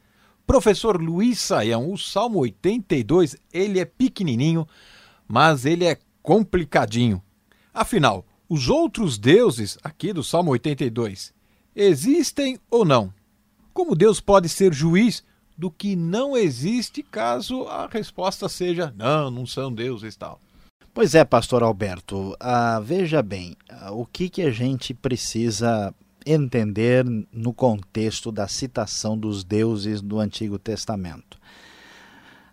Professor 0.47 1.03
Luiz 1.03 1.41
Saião, 1.41 1.93
o 1.93 1.99
Salmo 1.99 2.39
82, 2.39 3.37
ele 3.53 3.81
é 3.81 3.85
pequenininho, 3.85 4.65
mas 5.27 5.67
ele 5.67 5.85
é 5.85 5.99
complicadinho. 6.23 7.21
Afinal, 7.75 8.25
os 8.49 8.69
outros 8.69 9.19
deuses 9.19 9.77
aqui 9.83 10.13
do 10.13 10.23
Salmo 10.23 10.53
82 10.53 11.35
existem 11.75 12.61
ou 12.71 12.85
não? 12.85 13.13
Como 13.73 13.97
Deus 13.97 14.21
pode 14.21 14.49
ser 14.49 14.73
juiz 14.73 15.25
do 15.59 15.69
que 15.69 15.97
não 15.97 16.37
existe 16.37 17.03
caso 17.03 17.67
a 17.67 17.89
resposta 17.89 18.49
seja 18.49 18.95
não, 18.97 19.33
não 19.33 19.45
são 19.45 19.73
deuses 19.75 20.15
tal? 20.15 20.41
Pois 20.95 21.13
é, 21.17 21.25
pastor 21.25 21.65
Alberto, 21.65 22.37
ah, 22.39 22.79
veja 22.79 23.21
bem, 23.21 23.57
ah, 23.69 23.91
o 23.91 24.07
que, 24.07 24.29
que 24.29 24.43
a 24.43 24.51
gente 24.53 24.95
precisa 24.95 25.93
entender 26.25 27.05
no 27.33 27.53
contexto 27.53 28.31
da 28.31 28.47
citação 28.47 29.19
dos 29.19 29.43
deuses 29.43 30.01
do 30.01 30.21
Antigo 30.21 30.57
Testamento. 30.57 31.37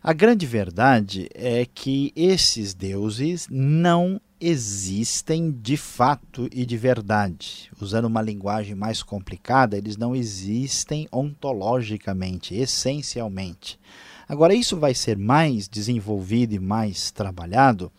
A 0.02 0.12
grande 0.12 0.48
verdade 0.48 1.30
é 1.36 1.68
que 1.72 2.12
esses 2.16 2.74
deuses 2.74 3.48
não 3.48 4.20
existem 4.40 5.52
de 5.52 5.78
fato 5.78 6.50
e 6.52 6.66
de 6.66 6.78
verdade. 6.78 7.70
Usando 7.80 8.06
uma 8.06 8.24
linguagem 8.24 8.74
mais 8.74 9.04
complicada, 9.04 9.78
eles 9.78 9.98
não 9.98 10.16
existem 10.16 11.08
ontologicamente, 11.12 12.56
essencialmente. 12.56 13.80
Agora, 14.28 14.56
isso 14.56 14.78
vai 14.78 14.96
ser 14.96 15.16
mais 15.16 15.68
desenvolvido 15.68 16.56
e 16.56 16.60
mais 16.60 17.12
trabalhado 17.12 17.92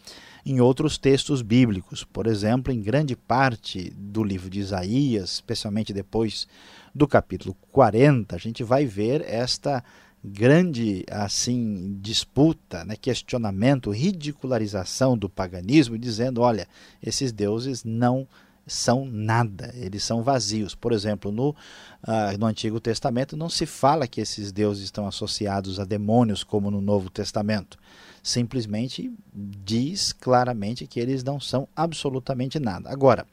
em 0.44 0.60
outros 0.60 0.98
textos 0.98 1.42
bíblicos. 1.42 2.04
Por 2.04 2.26
exemplo, 2.26 2.72
em 2.72 2.80
grande 2.80 3.16
parte 3.16 3.90
do 3.96 4.22
livro 4.22 4.50
de 4.50 4.60
Isaías, 4.60 5.34
especialmente 5.34 5.92
depois 5.92 6.46
do 6.94 7.06
capítulo 7.06 7.56
40, 7.70 8.34
a 8.34 8.38
gente 8.38 8.62
vai 8.62 8.84
ver 8.84 9.22
esta 9.26 9.82
grande 10.24 11.04
assim 11.10 11.98
disputa, 12.00 12.84
né, 12.84 12.94
questionamento, 12.96 13.90
ridicularização 13.90 15.16
do 15.16 15.28
paganismo, 15.28 15.98
dizendo, 15.98 16.40
olha, 16.40 16.68
esses 17.02 17.32
deuses 17.32 17.82
não 17.82 18.26
são 18.64 19.04
nada, 19.04 19.72
eles 19.74 20.04
são 20.04 20.22
vazios. 20.22 20.74
Por 20.74 20.92
exemplo, 20.92 21.32
no, 21.32 21.50
uh, 21.50 22.38
no 22.38 22.46
Antigo 22.46 22.78
Testamento 22.78 23.36
não 23.36 23.48
se 23.48 23.66
fala 23.66 24.06
que 24.06 24.20
esses 24.20 24.52
deuses 24.52 24.84
estão 24.84 25.06
associados 25.06 25.80
a 25.80 25.84
demônios 25.84 26.44
como 26.44 26.70
no 26.70 26.80
Novo 26.80 27.10
Testamento 27.10 27.76
simplesmente 28.22 29.12
diz 29.34 30.12
claramente 30.12 30.86
que 30.86 31.00
eles 31.00 31.24
não 31.24 31.40
são 31.40 31.66
absolutamente 31.74 32.58
nada. 32.58 32.90
Agora, 32.90 33.26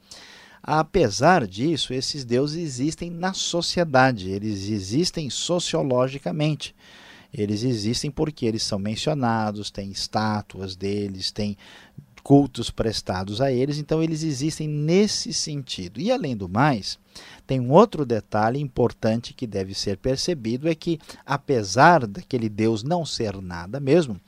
apesar 0.62 1.46
disso, 1.46 1.94
esses 1.94 2.24
deuses 2.24 2.58
existem 2.58 3.10
na 3.10 3.32
sociedade, 3.32 4.30
eles 4.30 4.68
existem 4.68 5.30
sociologicamente. 5.30 6.74
Eles 7.32 7.62
existem 7.62 8.10
porque 8.10 8.44
eles 8.44 8.64
são 8.64 8.78
mencionados, 8.78 9.70
tem 9.70 9.92
estátuas 9.92 10.74
deles, 10.74 11.30
tem 11.30 11.56
cultos 12.22 12.70
prestados 12.70 13.40
a 13.40 13.50
eles, 13.50 13.78
então 13.78 14.02
eles 14.02 14.22
existem 14.22 14.68
nesse 14.68 15.32
sentido. 15.32 16.00
E 16.00 16.10
além 16.10 16.36
do 16.36 16.48
mais, 16.48 16.98
tem 17.46 17.60
um 17.60 17.70
outro 17.70 18.04
detalhe 18.04 18.60
importante 18.60 19.32
que 19.32 19.46
deve 19.46 19.74
ser 19.74 19.96
percebido: 19.96 20.68
é 20.68 20.74
que, 20.74 20.98
apesar 21.24 22.06
daquele 22.06 22.48
Deus 22.48 22.82
não 22.82 23.06
ser 23.06 23.40
nada 23.40 23.80
mesmo, 23.80 24.20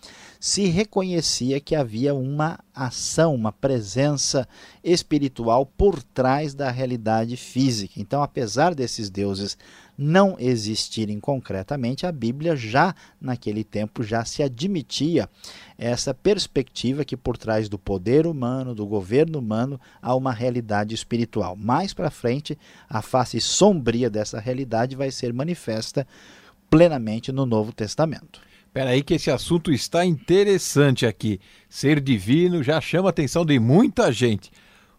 se 0.42 0.64
reconhecia 0.64 1.60
que 1.60 1.72
havia 1.72 2.12
uma 2.12 2.58
ação, 2.74 3.32
uma 3.32 3.52
presença 3.52 4.48
espiritual 4.82 5.64
por 5.64 6.02
trás 6.02 6.52
da 6.52 6.68
realidade 6.68 7.36
física. 7.36 8.00
Então, 8.00 8.24
apesar 8.24 8.74
desses 8.74 9.08
deuses 9.08 9.56
não 9.96 10.34
existirem 10.40 11.20
concretamente, 11.20 12.06
a 12.06 12.10
Bíblia 12.10 12.56
já 12.56 12.92
naquele 13.20 13.62
tempo 13.62 14.02
já 14.02 14.24
se 14.24 14.42
admitia 14.42 15.30
essa 15.78 16.12
perspectiva 16.12 17.04
que 17.04 17.16
por 17.16 17.38
trás 17.38 17.68
do 17.68 17.78
poder 17.78 18.26
humano, 18.26 18.74
do 18.74 18.84
governo 18.84 19.38
humano, 19.38 19.80
há 20.02 20.12
uma 20.12 20.32
realidade 20.32 20.92
espiritual. 20.92 21.54
Mais 21.54 21.94
para 21.94 22.10
frente, 22.10 22.58
a 22.90 23.00
face 23.00 23.40
sombria 23.40 24.10
dessa 24.10 24.40
realidade 24.40 24.96
vai 24.96 25.12
ser 25.12 25.32
manifesta 25.32 26.04
plenamente 26.68 27.30
no 27.30 27.46
Novo 27.46 27.72
Testamento. 27.72 28.40
Espera 28.72 28.88
aí 28.88 29.02
que 29.02 29.12
esse 29.12 29.30
assunto 29.30 29.70
está 29.70 30.02
interessante 30.02 31.04
aqui. 31.04 31.38
Ser 31.68 32.00
divino 32.00 32.62
já 32.62 32.80
chama 32.80 33.10
a 33.10 33.10
atenção 33.10 33.44
de 33.44 33.58
muita 33.58 34.10
gente. 34.10 34.50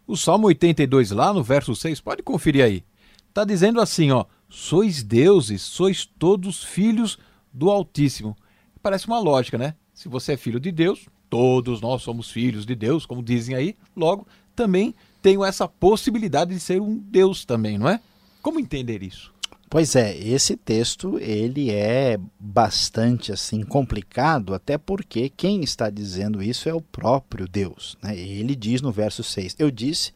O 0.06 0.16
Salmo 0.16 0.46
82 0.46 1.10
lá 1.10 1.34
no 1.34 1.42
verso 1.42 1.76
6, 1.76 2.00
pode 2.00 2.22
conferir 2.22 2.64
aí. 2.64 2.84
Está 3.28 3.44
dizendo 3.44 3.82
assim, 3.82 4.12
ó: 4.12 4.26
"Sois 4.48 5.02
deuses, 5.02 5.64
sois 5.64 6.06
todos 6.06 6.64
filhos 6.64 7.18
do 7.52 7.72
Altíssimo". 7.72 8.38
Parece 8.80 9.08
uma 9.08 9.18
lógica, 9.18 9.58
né? 9.58 9.74
Se 9.92 10.08
você 10.08 10.34
é 10.34 10.38
filho 10.38 10.60
de 10.60 10.72
Deus, 10.72 11.10
todos 11.28 11.82
nós 11.82 12.04
somos 12.04 12.30
filhos 12.30 12.68
de 12.68 12.76
Deus, 12.76 13.08
como 13.08 13.24
dizem 13.24 13.56
aí, 13.56 13.76
logo 13.96 14.28
também 14.56 14.94
tenho 15.20 15.44
essa 15.44 15.68
possibilidade 15.68 16.54
de 16.54 16.60
ser 16.60 16.80
um 16.80 16.96
Deus 16.96 17.44
também, 17.44 17.80
não 17.80 17.90
é? 17.90 18.00
Como 18.40 18.60
entender 18.60 19.02
isso? 19.02 19.33
Pois 19.74 19.96
é, 19.96 20.16
esse 20.16 20.56
texto 20.56 21.18
ele 21.18 21.72
é 21.72 22.20
bastante 22.40 23.32
assim 23.32 23.64
complicado, 23.64 24.54
até 24.54 24.78
porque 24.78 25.30
quem 25.30 25.64
está 25.64 25.90
dizendo 25.90 26.44
isso 26.44 26.70
é 26.70 26.74
o 26.76 26.80
próprio 26.80 27.48
Deus. 27.48 27.98
Né? 28.00 28.16
Ele 28.16 28.56
diz 28.56 28.84
no 28.84 28.92
verso 28.92 29.24
6: 29.24 29.56
Eu 29.58 29.72
disse, 29.72 30.14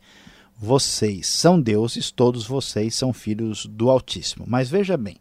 vocês 0.59 1.25
são 1.25 1.59
deuses, 1.59 2.11
todos 2.11 2.45
vocês 2.45 2.93
são 2.93 3.11
filhos 3.11 3.65
do 3.65 3.89
Altíssimo. 3.89 4.45
Mas 4.47 4.69
veja 4.69 4.95
bem, 4.95 5.17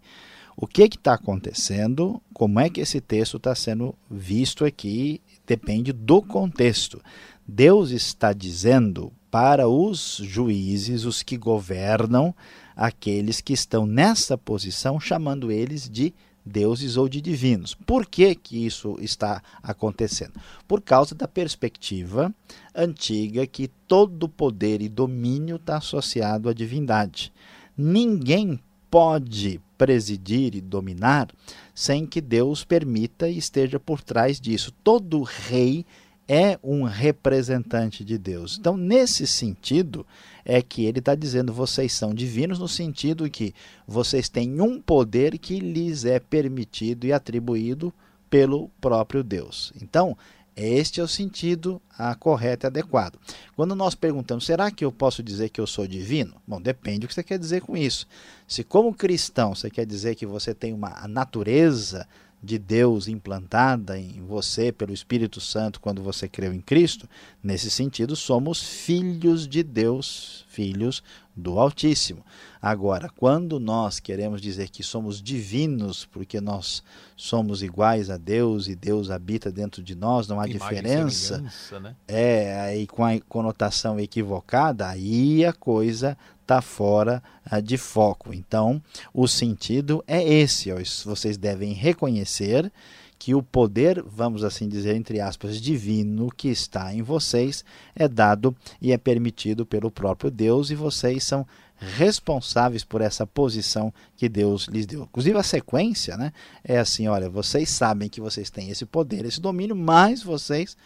o 0.54 0.66
que 0.66 0.82
está 0.82 1.14
acontecendo, 1.14 2.20
como 2.34 2.60
é 2.60 2.68
que 2.68 2.82
esse 2.82 3.00
texto 3.00 3.38
está 3.38 3.54
sendo 3.54 3.94
visto 4.10 4.66
aqui, 4.66 5.18
depende 5.46 5.94
do 5.94 6.20
contexto. 6.20 7.00
Deus 7.48 7.90
está 7.90 8.34
dizendo 8.34 9.10
para 9.36 9.68
os 9.68 10.18
juízes, 10.22 11.04
os 11.04 11.22
que 11.22 11.36
governam, 11.36 12.34
aqueles 12.74 13.42
que 13.42 13.52
estão 13.52 13.84
nessa 13.84 14.38
posição, 14.38 14.98
chamando 14.98 15.52
eles 15.52 15.90
de 15.90 16.14
deuses 16.42 16.96
ou 16.96 17.06
de 17.06 17.20
divinos. 17.20 17.74
Por 17.74 18.06
que, 18.06 18.34
que 18.34 18.64
isso 18.64 18.96
está 18.98 19.42
acontecendo? 19.62 20.32
Por 20.66 20.80
causa 20.80 21.14
da 21.14 21.28
perspectiva 21.28 22.34
antiga 22.74 23.46
que 23.46 23.68
todo 23.86 24.26
poder 24.26 24.80
e 24.80 24.88
domínio 24.88 25.56
está 25.56 25.76
associado 25.76 26.48
à 26.48 26.54
divindade. 26.54 27.30
Ninguém 27.76 28.58
pode 28.90 29.60
presidir 29.76 30.54
e 30.54 30.62
dominar 30.62 31.28
sem 31.74 32.06
que 32.06 32.22
Deus 32.22 32.64
permita 32.64 33.28
e 33.28 33.36
esteja 33.36 33.78
por 33.78 34.00
trás 34.00 34.40
disso. 34.40 34.72
Todo 34.82 35.22
rei 35.22 35.84
é 36.28 36.58
um 36.62 36.82
representante 36.82 38.04
de 38.04 38.18
Deus. 38.18 38.56
Então, 38.58 38.76
nesse 38.76 39.26
sentido, 39.26 40.06
é 40.44 40.60
que 40.62 40.84
ele 40.84 40.98
está 40.98 41.14
dizendo 41.14 41.52
vocês 41.52 41.92
são 41.92 42.14
divinos 42.14 42.58
no 42.58 42.68
sentido 42.68 43.30
que 43.30 43.54
vocês 43.86 44.28
têm 44.28 44.60
um 44.60 44.80
poder 44.80 45.38
que 45.38 45.58
lhes 45.58 46.04
é 46.04 46.18
permitido 46.18 47.06
e 47.06 47.12
atribuído 47.12 47.92
pelo 48.28 48.68
próprio 48.80 49.22
Deus. 49.22 49.72
Então, 49.80 50.16
este 50.56 51.00
é 51.00 51.04
o 51.04 51.08
sentido 51.08 51.82
a 51.98 52.14
correto 52.14 52.64
e 52.64 52.68
adequado. 52.68 53.18
Quando 53.54 53.74
nós 53.74 53.94
perguntamos, 53.94 54.46
será 54.46 54.70
que 54.70 54.84
eu 54.84 54.90
posso 54.90 55.22
dizer 55.22 55.50
que 55.50 55.60
eu 55.60 55.66
sou 55.66 55.86
divino? 55.86 56.34
Bom, 56.46 56.60
depende 56.60 57.00
do 57.00 57.08
que 57.08 57.14
você 57.14 57.22
quer 57.22 57.38
dizer 57.38 57.60
com 57.60 57.76
isso. 57.76 58.06
Se 58.48 58.64
como 58.64 58.94
cristão 58.94 59.54
você 59.54 59.68
quer 59.68 59.84
dizer 59.84 60.14
que 60.14 60.24
você 60.24 60.54
tem 60.54 60.72
uma 60.72 61.06
natureza 61.06 62.08
de 62.42 62.58
Deus 62.58 63.08
implantada 63.08 63.98
em 63.98 64.24
você 64.24 64.70
pelo 64.70 64.92
Espírito 64.92 65.40
Santo 65.40 65.80
quando 65.80 66.02
você 66.02 66.28
creu 66.28 66.52
em 66.52 66.60
Cristo, 66.60 67.08
nesse 67.42 67.70
sentido, 67.70 68.14
somos 68.14 68.62
filhos 68.62 69.48
de 69.48 69.62
Deus, 69.62 70.44
filhos 70.48 71.02
do 71.34 71.58
Altíssimo. 71.58 72.24
Agora, 72.60 73.10
quando 73.14 73.60
nós 73.60 74.00
queremos 74.00 74.40
dizer 74.40 74.70
que 74.70 74.82
somos 74.82 75.20
divinos, 75.20 76.06
porque 76.06 76.40
nós 76.40 76.82
somos 77.14 77.62
iguais 77.62 78.10
a 78.10 78.16
Deus 78.16 78.66
e 78.66 78.74
Deus 78.74 79.10
habita 79.10 79.52
dentro 79.52 79.82
de 79.82 79.94
nós, 79.94 80.26
não 80.26 80.40
há 80.40 80.46
Imagem 80.46 80.58
diferença, 80.58 81.38
né? 81.80 81.94
é 82.08 82.60
aí 82.60 82.86
com 82.86 83.04
a 83.04 83.20
conotação 83.28 84.00
equivocada, 84.00 84.88
aí 84.88 85.44
a 85.44 85.52
coisa 85.52 86.16
está 86.46 86.62
fora 86.62 87.22
uh, 87.52 87.60
de 87.60 87.76
foco. 87.76 88.32
Então, 88.32 88.80
o 89.12 89.26
sentido 89.26 90.02
é 90.06 90.22
esse: 90.22 90.72
ó, 90.72 90.76
vocês 91.04 91.36
devem 91.36 91.72
reconhecer 91.72 92.72
que 93.18 93.34
o 93.34 93.42
poder, 93.42 94.02
vamos 94.02 94.44
assim 94.44 94.68
dizer, 94.68 94.94
entre 94.94 95.20
aspas, 95.20 95.60
divino 95.60 96.30
que 96.30 96.48
está 96.48 96.94
em 96.94 97.02
vocês 97.02 97.64
é 97.94 98.06
dado 98.06 98.54
e 98.80 98.92
é 98.92 98.98
permitido 98.98 99.64
pelo 99.64 99.90
próprio 99.90 100.30
Deus 100.30 100.70
e 100.70 100.74
vocês 100.74 101.24
são 101.24 101.46
responsáveis 101.78 102.84
por 102.84 103.00
essa 103.00 103.26
posição 103.26 103.92
que 104.16 104.28
Deus 104.28 104.66
lhes 104.66 104.86
deu. 104.86 105.02
Inclusive 105.02 105.38
a 105.38 105.42
sequência, 105.42 106.16
né, 106.16 106.32
é 106.62 106.78
assim, 106.78 107.08
olha, 107.08 107.28
vocês 107.28 107.68
sabem 107.70 108.08
que 108.08 108.20
vocês 108.20 108.50
têm 108.50 108.70
esse 108.70 108.86
poder, 108.86 109.24
esse 109.24 109.40
domínio, 109.40 109.76
mas 109.76 110.22
vocês 110.22 110.76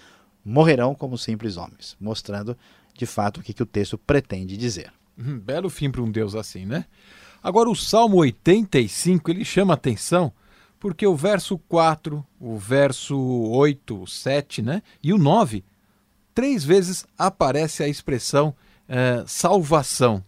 morrerão 0.44 0.94
como 0.94 1.18
simples 1.18 1.56
homens, 1.56 1.96
mostrando 2.00 2.56
de 2.94 3.06
fato 3.06 3.40
o 3.40 3.42
que, 3.42 3.52
que 3.52 3.62
o 3.62 3.66
texto 3.66 3.98
pretende 3.98 4.56
dizer. 4.56 4.92
Hum, 5.18 5.38
belo 5.38 5.68
fim 5.68 5.90
para 5.90 6.02
um 6.02 6.10
Deus 6.10 6.34
assim, 6.34 6.64
né? 6.64 6.86
Agora, 7.42 7.70
o 7.70 7.76
Salmo 7.76 8.18
85 8.18 9.30
ele 9.30 9.44
chama 9.44 9.74
atenção 9.74 10.32
porque 10.80 11.06
o 11.06 11.14
verso 11.14 11.58
4, 11.58 12.26
o 12.40 12.56
verso 12.56 13.16
8, 13.18 14.06
7 14.06 14.62
né, 14.62 14.82
e 15.02 15.12
o 15.12 15.18
9, 15.18 15.62
três 16.34 16.64
vezes 16.64 17.06
aparece 17.18 17.82
a 17.82 17.88
expressão 17.88 18.54
é, 18.88 19.22
salvação. 19.26 20.24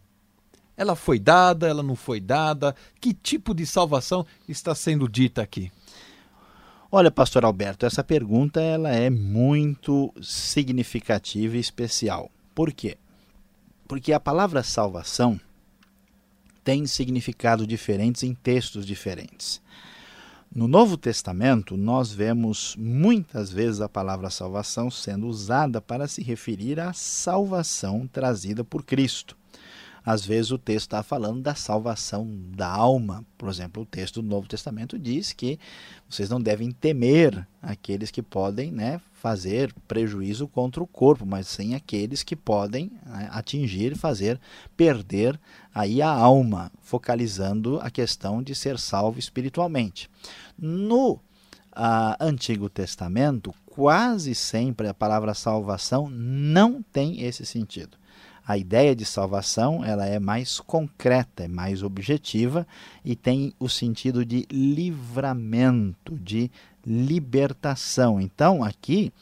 Ela 0.76 0.94
foi 0.94 1.18
dada, 1.18 1.66
ela 1.66 1.82
não 1.82 1.96
foi 1.96 2.20
dada? 2.20 2.76
Que 3.00 3.14
tipo 3.14 3.54
de 3.54 3.66
salvação 3.66 4.26
está 4.46 4.74
sendo 4.74 5.08
dita 5.08 5.42
aqui? 5.42 5.72
Olha, 6.90 7.10
pastor 7.10 7.44
Alberto, 7.44 7.86
essa 7.86 8.04
pergunta 8.04 8.60
ela 8.60 8.90
é 8.90 9.08
muito 9.08 10.12
significativa 10.20 11.56
e 11.56 11.60
especial. 11.60 12.30
Por 12.54 12.72
quê? 12.72 12.98
Porque 13.92 14.14
a 14.14 14.18
palavra 14.18 14.62
salvação 14.62 15.38
tem 16.64 16.86
significados 16.86 17.66
diferentes 17.66 18.22
em 18.22 18.32
textos 18.32 18.86
diferentes. 18.86 19.60
No 20.50 20.66
Novo 20.66 20.96
Testamento, 20.96 21.76
nós 21.76 22.10
vemos 22.10 22.74
muitas 22.78 23.52
vezes 23.52 23.82
a 23.82 23.90
palavra 23.90 24.30
salvação 24.30 24.90
sendo 24.90 25.26
usada 25.26 25.78
para 25.78 26.08
se 26.08 26.22
referir 26.22 26.80
à 26.80 26.94
salvação 26.94 28.06
trazida 28.10 28.64
por 28.64 28.82
Cristo. 28.82 29.36
Às 30.04 30.24
vezes 30.24 30.50
o 30.50 30.58
texto 30.58 30.86
está 30.86 31.02
falando 31.02 31.40
da 31.40 31.54
salvação 31.54 32.28
da 32.56 32.68
alma. 32.68 33.24
Por 33.38 33.48
exemplo, 33.48 33.82
o 33.82 33.86
texto 33.86 34.20
do 34.20 34.28
Novo 34.28 34.48
Testamento 34.48 34.98
diz 34.98 35.32
que 35.32 35.58
vocês 36.08 36.28
não 36.28 36.40
devem 36.40 36.70
temer 36.72 37.46
aqueles 37.62 38.10
que 38.10 38.22
podem 38.22 38.72
né, 38.72 39.00
fazer 39.14 39.72
prejuízo 39.86 40.48
contra 40.48 40.82
o 40.82 40.86
corpo, 40.86 41.24
mas 41.24 41.46
sim 41.46 41.74
aqueles 41.74 42.24
que 42.24 42.34
podem 42.34 42.90
né, 43.06 43.28
atingir, 43.30 43.96
fazer 43.96 44.40
perder 44.76 45.38
aí 45.72 46.02
a 46.02 46.10
alma, 46.10 46.72
focalizando 46.80 47.78
a 47.80 47.90
questão 47.90 48.42
de 48.42 48.54
ser 48.54 48.78
salvo 48.78 49.20
espiritualmente. 49.20 50.10
No 50.58 51.20
ah, 51.70 52.16
Antigo 52.20 52.68
Testamento, 52.68 53.54
quase 53.64 54.34
sempre 54.34 54.88
a 54.88 54.94
palavra 54.94 55.32
salvação 55.32 56.10
não 56.10 56.82
tem 56.82 57.22
esse 57.22 57.46
sentido. 57.46 57.96
A 58.46 58.58
ideia 58.58 58.94
de 58.94 59.04
salvação 59.04 59.84
ela 59.84 60.04
é 60.04 60.18
mais 60.18 60.58
concreta, 60.58 61.44
é 61.44 61.48
mais 61.48 61.82
objetiva 61.82 62.66
e 63.04 63.14
tem 63.14 63.54
o 63.58 63.68
sentido 63.68 64.24
de 64.24 64.46
livramento, 64.50 66.18
de 66.18 66.50
libertação. 66.84 68.20
Então, 68.20 68.64
aqui, 68.64 69.12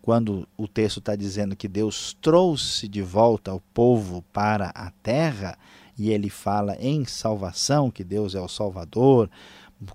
quando 0.00 0.48
o 0.56 0.66
texto 0.66 0.98
está 0.98 1.14
dizendo 1.14 1.54
que 1.54 1.68
Deus 1.68 2.16
trouxe 2.22 2.88
de 2.88 3.02
volta 3.02 3.52
o 3.52 3.60
povo 3.74 4.24
para 4.32 4.70
a 4.70 4.90
terra, 5.02 5.58
e 5.98 6.10
ele 6.10 6.30
fala 6.30 6.74
em 6.80 7.04
salvação, 7.04 7.90
que 7.90 8.02
Deus 8.02 8.34
é 8.34 8.40
o 8.40 8.48
Salvador, 8.48 9.28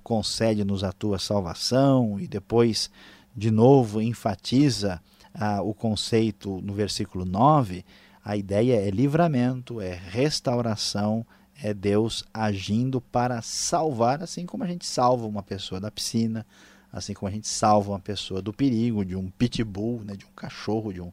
concede-nos 0.04 0.84
a 0.84 0.92
tua 0.92 1.18
salvação, 1.18 2.20
e 2.20 2.28
depois, 2.28 2.92
de 3.36 3.50
novo, 3.50 4.00
enfatiza 4.00 5.02
ah, 5.34 5.64
o 5.64 5.74
conceito 5.74 6.62
no 6.62 6.74
versículo 6.74 7.26
9 7.26 7.84
a 8.26 8.36
ideia 8.36 8.78
é 8.78 8.90
livramento, 8.90 9.80
é 9.80 9.94
restauração, 9.94 11.24
é 11.62 11.76
Deus 11.76 12.26
agindo 12.34 13.00
para 13.00 13.40
salvar, 13.44 14.24
assim 14.24 14.48
como 14.48 14.64
a 14.64 14.68
gente 14.68 14.84
salva 14.84 15.28
uma 15.28 15.44
pessoa 15.44 15.80
da 15.80 15.92
piscina, 15.92 16.44
assim 16.92 17.14
como 17.14 17.30
a 17.30 17.32
gente 17.32 17.48
salva 17.48 17.92
uma 17.92 18.00
pessoa 18.00 18.42
do 18.42 18.52
perigo, 18.52 19.06
de 19.06 19.16
um 19.16 19.30
pitbull, 19.30 20.02
né, 20.04 20.16
de 20.16 20.26
um 20.26 20.32
cachorro, 20.36 20.92
de 20.92 21.02
um 21.02 21.12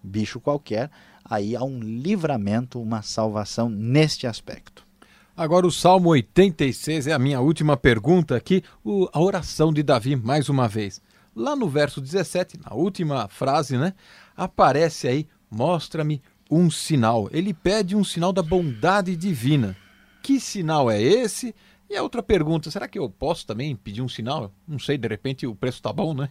bicho 0.00 0.38
qualquer. 0.38 0.88
Aí 1.24 1.56
há 1.56 1.64
um 1.64 1.80
livramento, 1.80 2.80
uma 2.80 3.02
salvação 3.02 3.68
neste 3.68 4.28
aspecto. 4.28 4.86
Agora, 5.36 5.66
o 5.66 5.72
Salmo 5.72 6.10
86 6.10 7.08
é 7.08 7.12
a 7.12 7.18
minha 7.18 7.40
última 7.40 7.76
pergunta 7.76 8.36
aqui, 8.36 8.62
o, 8.84 9.08
a 9.12 9.20
oração 9.20 9.72
de 9.72 9.82
Davi, 9.82 10.14
mais 10.14 10.48
uma 10.48 10.68
vez. 10.68 11.02
Lá 11.34 11.56
no 11.56 11.68
verso 11.68 12.00
17, 12.00 12.60
na 12.64 12.72
última 12.76 13.26
frase, 13.26 13.76
né, 13.76 13.94
aparece 14.36 15.08
aí: 15.08 15.26
Mostra-me 15.54 16.22
um 16.52 16.70
sinal. 16.70 17.28
Ele 17.32 17.54
pede 17.54 17.96
um 17.96 18.04
sinal 18.04 18.32
da 18.32 18.42
bondade 18.42 19.16
divina. 19.16 19.74
Que 20.22 20.38
sinal 20.38 20.90
é 20.90 21.00
esse? 21.00 21.54
E 21.88 21.96
a 21.96 22.02
outra 22.02 22.22
pergunta, 22.22 22.70
será 22.70 22.86
que 22.86 22.98
eu 22.98 23.08
posso 23.08 23.46
também 23.46 23.74
pedir 23.74 24.02
um 24.02 24.08
sinal? 24.08 24.52
Não 24.68 24.78
sei, 24.78 24.98
de 24.98 25.08
repente 25.08 25.46
o 25.46 25.54
preço 25.54 25.78
está 25.78 25.92
bom, 25.92 26.12
né? 26.12 26.28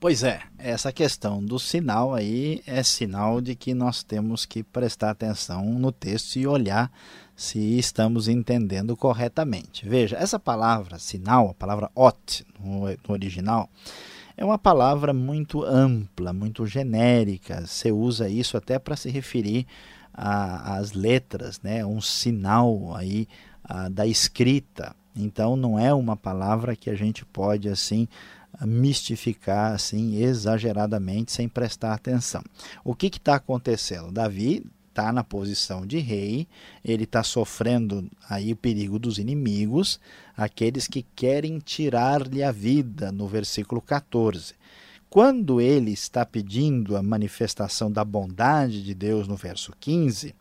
Pois 0.00 0.24
é, 0.24 0.40
essa 0.58 0.92
questão 0.92 1.44
do 1.44 1.60
sinal 1.60 2.12
aí 2.12 2.60
é 2.66 2.82
sinal 2.82 3.40
de 3.40 3.54
que 3.54 3.72
nós 3.72 4.02
temos 4.02 4.44
que 4.44 4.64
prestar 4.64 5.10
atenção 5.10 5.64
no 5.64 5.92
texto 5.92 6.36
e 6.36 6.46
olhar 6.46 6.90
se 7.36 7.78
estamos 7.78 8.26
entendendo 8.26 8.96
corretamente. 8.96 9.88
Veja, 9.88 10.16
essa 10.16 10.40
palavra 10.40 10.98
sinal, 10.98 11.50
a 11.50 11.54
palavra 11.54 11.90
ot 11.94 12.44
no 12.58 12.84
original, 13.08 13.70
é 14.42 14.44
uma 14.44 14.58
palavra 14.58 15.14
muito 15.14 15.62
ampla, 15.62 16.32
muito 16.32 16.66
genérica. 16.66 17.64
Você 17.64 17.92
usa 17.92 18.28
isso 18.28 18.56
até 18.56 18.76
para 18.76 18.96
se 18.96 19.08
referir 19.08 19.68
às 20.12 20.92
letras, 20.92 21.60
né? 21.62 21.86
um 21.86 22.00
sinal 22.00 22.92
aí 22.96 23.28
a, 23.62 23.88
da 23.88 24.04
escrita. 24.04 24.96
Então 25.14 25.54
não 25.54 25.78
é 25.78 25.94
uma 25.94 26.16
palavra 26.16 26.74
que 26.74 26.90
a 26.90 26.94
gente 26.96 27.24
pode 27.24 27.68
assim 27.68 28.08
mistificar 28.66 29.74
assim 29.74 30.16
exageradamente 30.16 31.30
sem 31.30 31.48
prestar 31.48 31.94
atenção. 31.94 32.42
O 32.84 32.96
que 32.96 33.06
está 33.06 33.36
acontecendo? 33.36 34.10
Davi 34.10 34.66
está 34.92 35.10
na 35.10 35.24
posição 35.24 35.86
de 35.86 35.98
rei, 35.98 36.46
ele 36.84 37.04
está 37.04 37.22
sofrendo 37.22 38.08
aí 38.28 38.52
o 38.52 38.56
perigo 38.56 38.98
dos 38.98 39.18
inimigos, 39.18 39.98
aqueles 40.36 40.86
que 40.86 41.02
querem 41.16 41.58
tirar-lhe 41.58 42.42
a 42.42 42.52
vida, 42.52 43.10
no 43.10 43.26
versículo 43.26 43.80
14. 43.80 44.54
Quando 45.08 45.60
ele 45.60 45.92
está 45.92 46.24
pedindo 46.24 46.96
a 46.96 47.02
manifestação 47.02 47.90
da 47.90 48.04
bondade 48.04 48.82
de 48.82 48.94
Deus, 48.94 49.26
no 49.26 49.36
verso 49.36 49.72
15, 49.80 50.34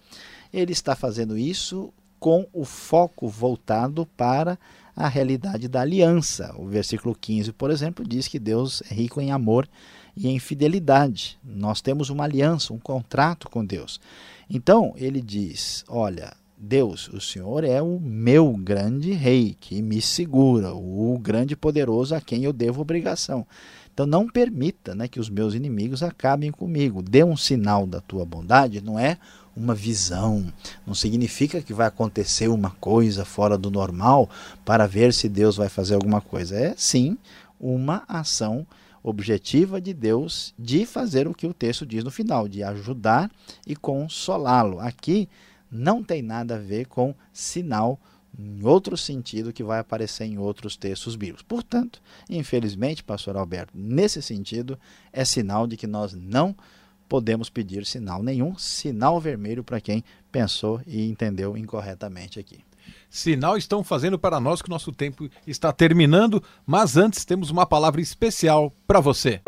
ele 0.53 0.73
está 0.73 0.95
fazendo 0.95 1.37
isso 1.37 1.93
com 2.19 2.45
o 2.53 2.65
foco 2.65 3.27
voltado 3.27 4.05
para 4.05 4.59
a 4.95 5.07
realidade 5.07 5.67
da 5.67 5.81
aliança. 5.81 6.53
O 6.57 6.67
versículo 6.67 7.15
15, 7.15 7.53
por 7.53 7.71
exemplo, 7.71 8.05
diz 8.05 8.27
que 8.27 8.37
Deus 8.37 8.83
é 8.91 8.93
rico 8.93 9.21
em 9.21 9.31
amor 9.31 9.67
e 10.15 10.27
em 10.27 10.39
fidelidade. 10.39 11.37
Nós 11.43 11.81
temos 11.81 12.09
uma 12.09 12.23
aliança, 12.23 12.73
um 12.73 12.79
contrato 12.79 13.49
com 13.49 13.65
Deus. 13.65 13.99
Então 14.49 14.93
ele 14.97 15.21
diz: 15.21 15.83
Olha, 15.87 16.33
Deus, 16.57 17.07
o 17.09 17.19
Senhor 17.19 17.63
é 17.63 17.81
o 17.81 17.99
meu 17.99 18.53
grande 18.53 19.13
rei 19.13 19.57
que 19.59 19.81
me 19.81 20.01
segura, 20.01 20.73
o 20.73 21.17
grande 21.19 21.55
poderoso 21.55 22.13
a 22.13 22.21
quem 22.21 22.43
eu 22.43 22.53
devo 22.53 22.81
obrigação. 22.81 23.47
Então 23.93 24.05
não 24.05 24.27
permita 24.27 24.93
né, 24.93 25.07
que 25.07 25.19
os 25.19 25.29
meus 25.29 25.53
inimigos 25.53 26.03
acabem 26.03 26.51
comigo. 26.51 27.01
Dê 27.01 27.23
um 27.23 27.35
sinal 27.35 27.87
da 27.87 27.99
tua 27.99 28.25
bondade, 28.25 28.79
não 28.79 28.97
é 28.97 29.17
uma 29.55 29.75
visão, 29.75 30.51
não 30.85 30.93
significa 30.93 31.61
que 31.61 31.73
vai 31.73 31.87
acontecer 31.87 32.47
uma 32.47 32.69
coisa 32.71 33.25
fora 33.25 33.57
do 33.57 33.69
normal 33.69 34.29
para 34.63 34.87
ver 34.87 35.13
se 35.13 35.27
Deus 35.27 35.57
vai 35.57 35.67
fazer 35.67 35.95
alguma 35.95 36.21
coisa. 36.21 36.55
É 36.55 36.73
sim 36.77 37.17
uma 37.59 38.03
ação 38.07 38.65
objetiva 39.03 39.81
de 39.81 39.93
Deus 39.93 40.53
de 40.57 40.85
fazer 40.85 41.27
o 41.27 41.33
que 41.33 41.47
o 41.47 41.53
texto 41.53 41.85
diz 41.85 42.03
no 42.03 42.11
final, 42.11 42.47
de 42.47 42.63
ajudar 42.63 43.31
e 43.65 43.75
consolá-lo. 43.75 44.79
Aqui 44.79 45.27
não 45.71 46.03
tem 46.03 46.21
nada 46.21 46.55
a 46.55 46.59
ver 46.59 46.87
com 46.87 47.15
sinal 47.31 47.99
em 48.37 48.65
outro 48.65 48.95
sentido 48.95 49.51
que 49.51 49.63
vai 49.63 49.79
aparecer 49.79 50.25
em 50.25 50.37
outros 50.37 50.77
textos 50.77 51.15
bíblicos. 51.15 51.43
Portanto, 51.43 52.01
infelizmente, 52.29 53.03
pastor 53.03 53.35
Alberto, 53.35 53.73
nesse 53.75 54.21
sentido 54.21 54.79
é 55.11 55.25
sinal 55.25 55.67
de 55.67 55.75
que 55.75 55.87
nós 55.87 56.13
não 56.13 56.55
podemos 57.09 57.49
pedir 57.49 57.85
sinal 57.85 58.23
nenhum, 58.23 58.57
sinal 58.57 59.19
vermelho 59.19 59.63
para 59.63 59.81
quem 59.81 60.03
pensou 60.31 60.81
e 60.87 61.09
entendeu 61.09 61.57
incorretamente 61.57 62.39
aqui 62.39 62.59
sinal 63.11 63.57
estão 63.57 63.83
fazendo 63.83 64.17
para 64.17 64.39
nós 64.39 64.61
que 64.61 64.69
o 64.69 64.71
nosso 64.71 64.91
tempo 64.93 65.29
está 65.45 65.71
terminando, 65.73 66.41
mas 66.65 66.95
antes 66.95 67.25
temos 67.25 67.49
uma 67.49 67.65
palavra 67.65 67.99
especial 67.99 68.73
para 68.87 69.01
você. 69.01 69.41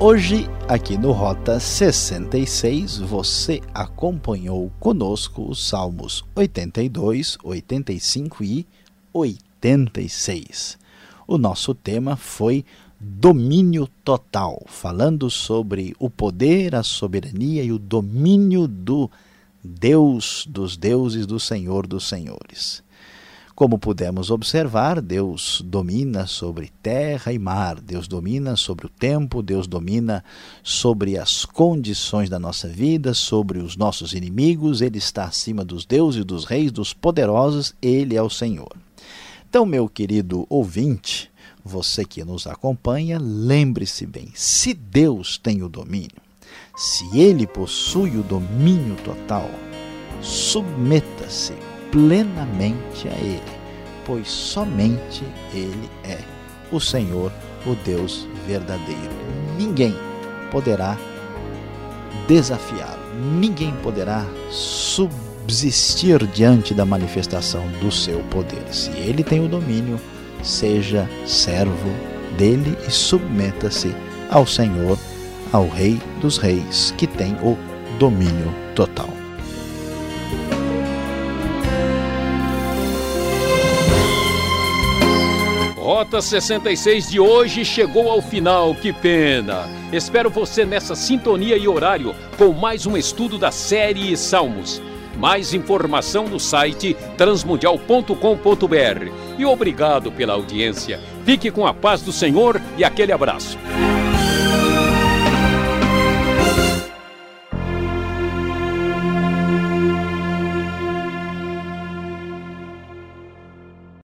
Hoje, 0.00 0.48
aqui 0.66 0.98
no 0.98 1.12
Rota 1.12 1.60
66, 1.60 2.98
você 2.98 3.60
acompanhou 3.72 4.68
conosco 4.80 5.48
os 5.48 5.68
Salmos 5.68 6.24
82, 6.34 7.38
85 7.40 8.42
e 8.42 8.66
86. 9.12 10.76
O 11.24 11.38
nosso 11.38 11.72
tema 11.72 12.16
foi 12.16 12.64
domínio 13.04 13.88
total, 14.04 14.62
falando 14.66 15.28
sobre 15.28 15.92
o 15.98 16.08
poder, 16.08 16.76
a 16.76 16.84
soberania 16.84 17.64
e 17.64 17.72
o 17.72 17.78
domínio 17.78 18.68
do 18.68 19.10
Deus 19.62 20.46
dos 20.48 20.76
deuses, 20.76 21.26
do 21.26 21.40
Senhor 21.40 21.84
dos 21.84 22.08
senhores. 22.08 22.82
Como 23.56 23.76
pudemos 23.76 24.30
observar, 24.30 25.00
Deus 25.00 25.62
domina 25.66 26.28
sobre 26.28 26.70
terra 26.80 27.32
e 27.32 27.38
mar, 27.40 27.80
Deus 27.80 28.06
domina 28.06 28.56
sobre 28.56 28.86
o 28.86 28.88
tempo, 28.88 29.42
Deus 29.42 29.66
domina 29.66 30.24
sobre 30.62 31.18
as 31.18 31.44
condições 31.44 32.30
da 32.30 32.38
nossa 32.38 32.68
vida, 32.68 33.12
sobre 33.12 33.58
os 33.58 33.76
nossos 33.76 34.14
inimigos, 34.14 34.80
Ele 34.80 34.98
está 34.98 35.24
acima 35.24 35.64
dos 35.64 35.84
deuses, 35.84 36.24
dos 36.24 36.44
reis, 36.44 36.70
dos 36.70 36.94
poderosos, 36.94 37.74
Ele 37.82 38.16
é 38.16 38.22
o 38.22 38.30
Senhor. 38.30 38.72
Então, 39.48 39.66
meu 39.66 39.88
querido 39.88 40.46
ouvinte, 40.48 41.31
você 41.64 42.04
que 42.04 42.24
nos 42.24 42.46
acompanha, 42.46 43.18
lembre-se 43.20 44.06
bem: 44.06 44.28
se 44.34 44.74
Deus 44.74 45.38
tem 45.38 45.62
o 45.62 45.68
domínio, 45.68 46.20
se 46.76 47.18
Ele 47.18 47.46
possui 47.46 48.16
o 48.16 48.22
domínio 48.22 48.96
total, 49.04 49.48
submeta-se 50.20 51.54
plenamente 51.90 53.08
a 53.08 53.14
Ele, 53.18 53.42
pois 54.04 54.28
somente 54.28 55.22
Ele 55.52 55.90
é 56.04 56.18
o 56.72 56.80
Senhor, 56.80 57.30
o 57.66 57.74
Deus 57.84 58.26
verdadeiro. 58.46 59.12
Ninguém 59.56 59.94
poderá 60.50 60.98
desafiá-lo, 62.26 63.14
ninguém 63.38 63.74
poderá 63.82 64.26
subsistir 64.50 66.26
diante 66.28 66.72
da 66.72 66.84
manifestação 66.84 67.66
do 67.80 67.92
seu 67.92 68.20
poder. 68.24 68.62
Se 68.72 68.90
Ele 68.90 69.22
tem 69.22 69.44
o 69.44 69.48
domínio, 69.48 70.00
seja 70.42 71.08
servo 71.26 71.90
dele 72.36 72.76
e 72.86 72.90
submeta-se 72.90 73.94
ao 74.30 74.46
Senhor, 74.46 74.98
ao 75.52 75.68
Rei 75.68 76.00
dos 76.20 76.38
Reis, 76.38 76.92
que 76.96 77.06
tem 77.06 77.34
o 77.42 77.56
domínio 77.98 78.52
total. 78.74 79.08
Rota 85.76 86.22
66 86.22 87.10
de 87.10 87.20
hoje 87.20 87.64
chegou 87.64 88.10
ao 88.10 88.22
final, 88.22 88.74
que 88.74 88.92
pena! 88.92 89.68
Espero 89.92 90.30
você 90.30 90.64
nessa 90.64 90.94
sintonia 90.94 91.56
e 91.56 91.68
horário 91.68 92.14
com 92.38 92.52
mais 92.52 92.86
um 92.86 92.96
estudo 92.96 93.36
da 93.36 93.50
série 93.50 94.16
Salmos. 94.16 94.80
Mais 95.18 95.52
informação 95.52 96.26
no 96.28 96.40
site 96.40 96.96
transmundial.com.br. 97.18 99.12
E 99.42 99.44
obrigado 99.44 100.12
pela 100.12 100.34
audiência. 100.34 101.00
Fique 101.24 101.50
com 101.50 101.66
a 101.66 101.74
paz 101.74 102.00
do 102.00 102.12
Senhor 102.12 102.62
e 102.78 102.84
aquele 102.84 103.10
abraço. 103.10 103.58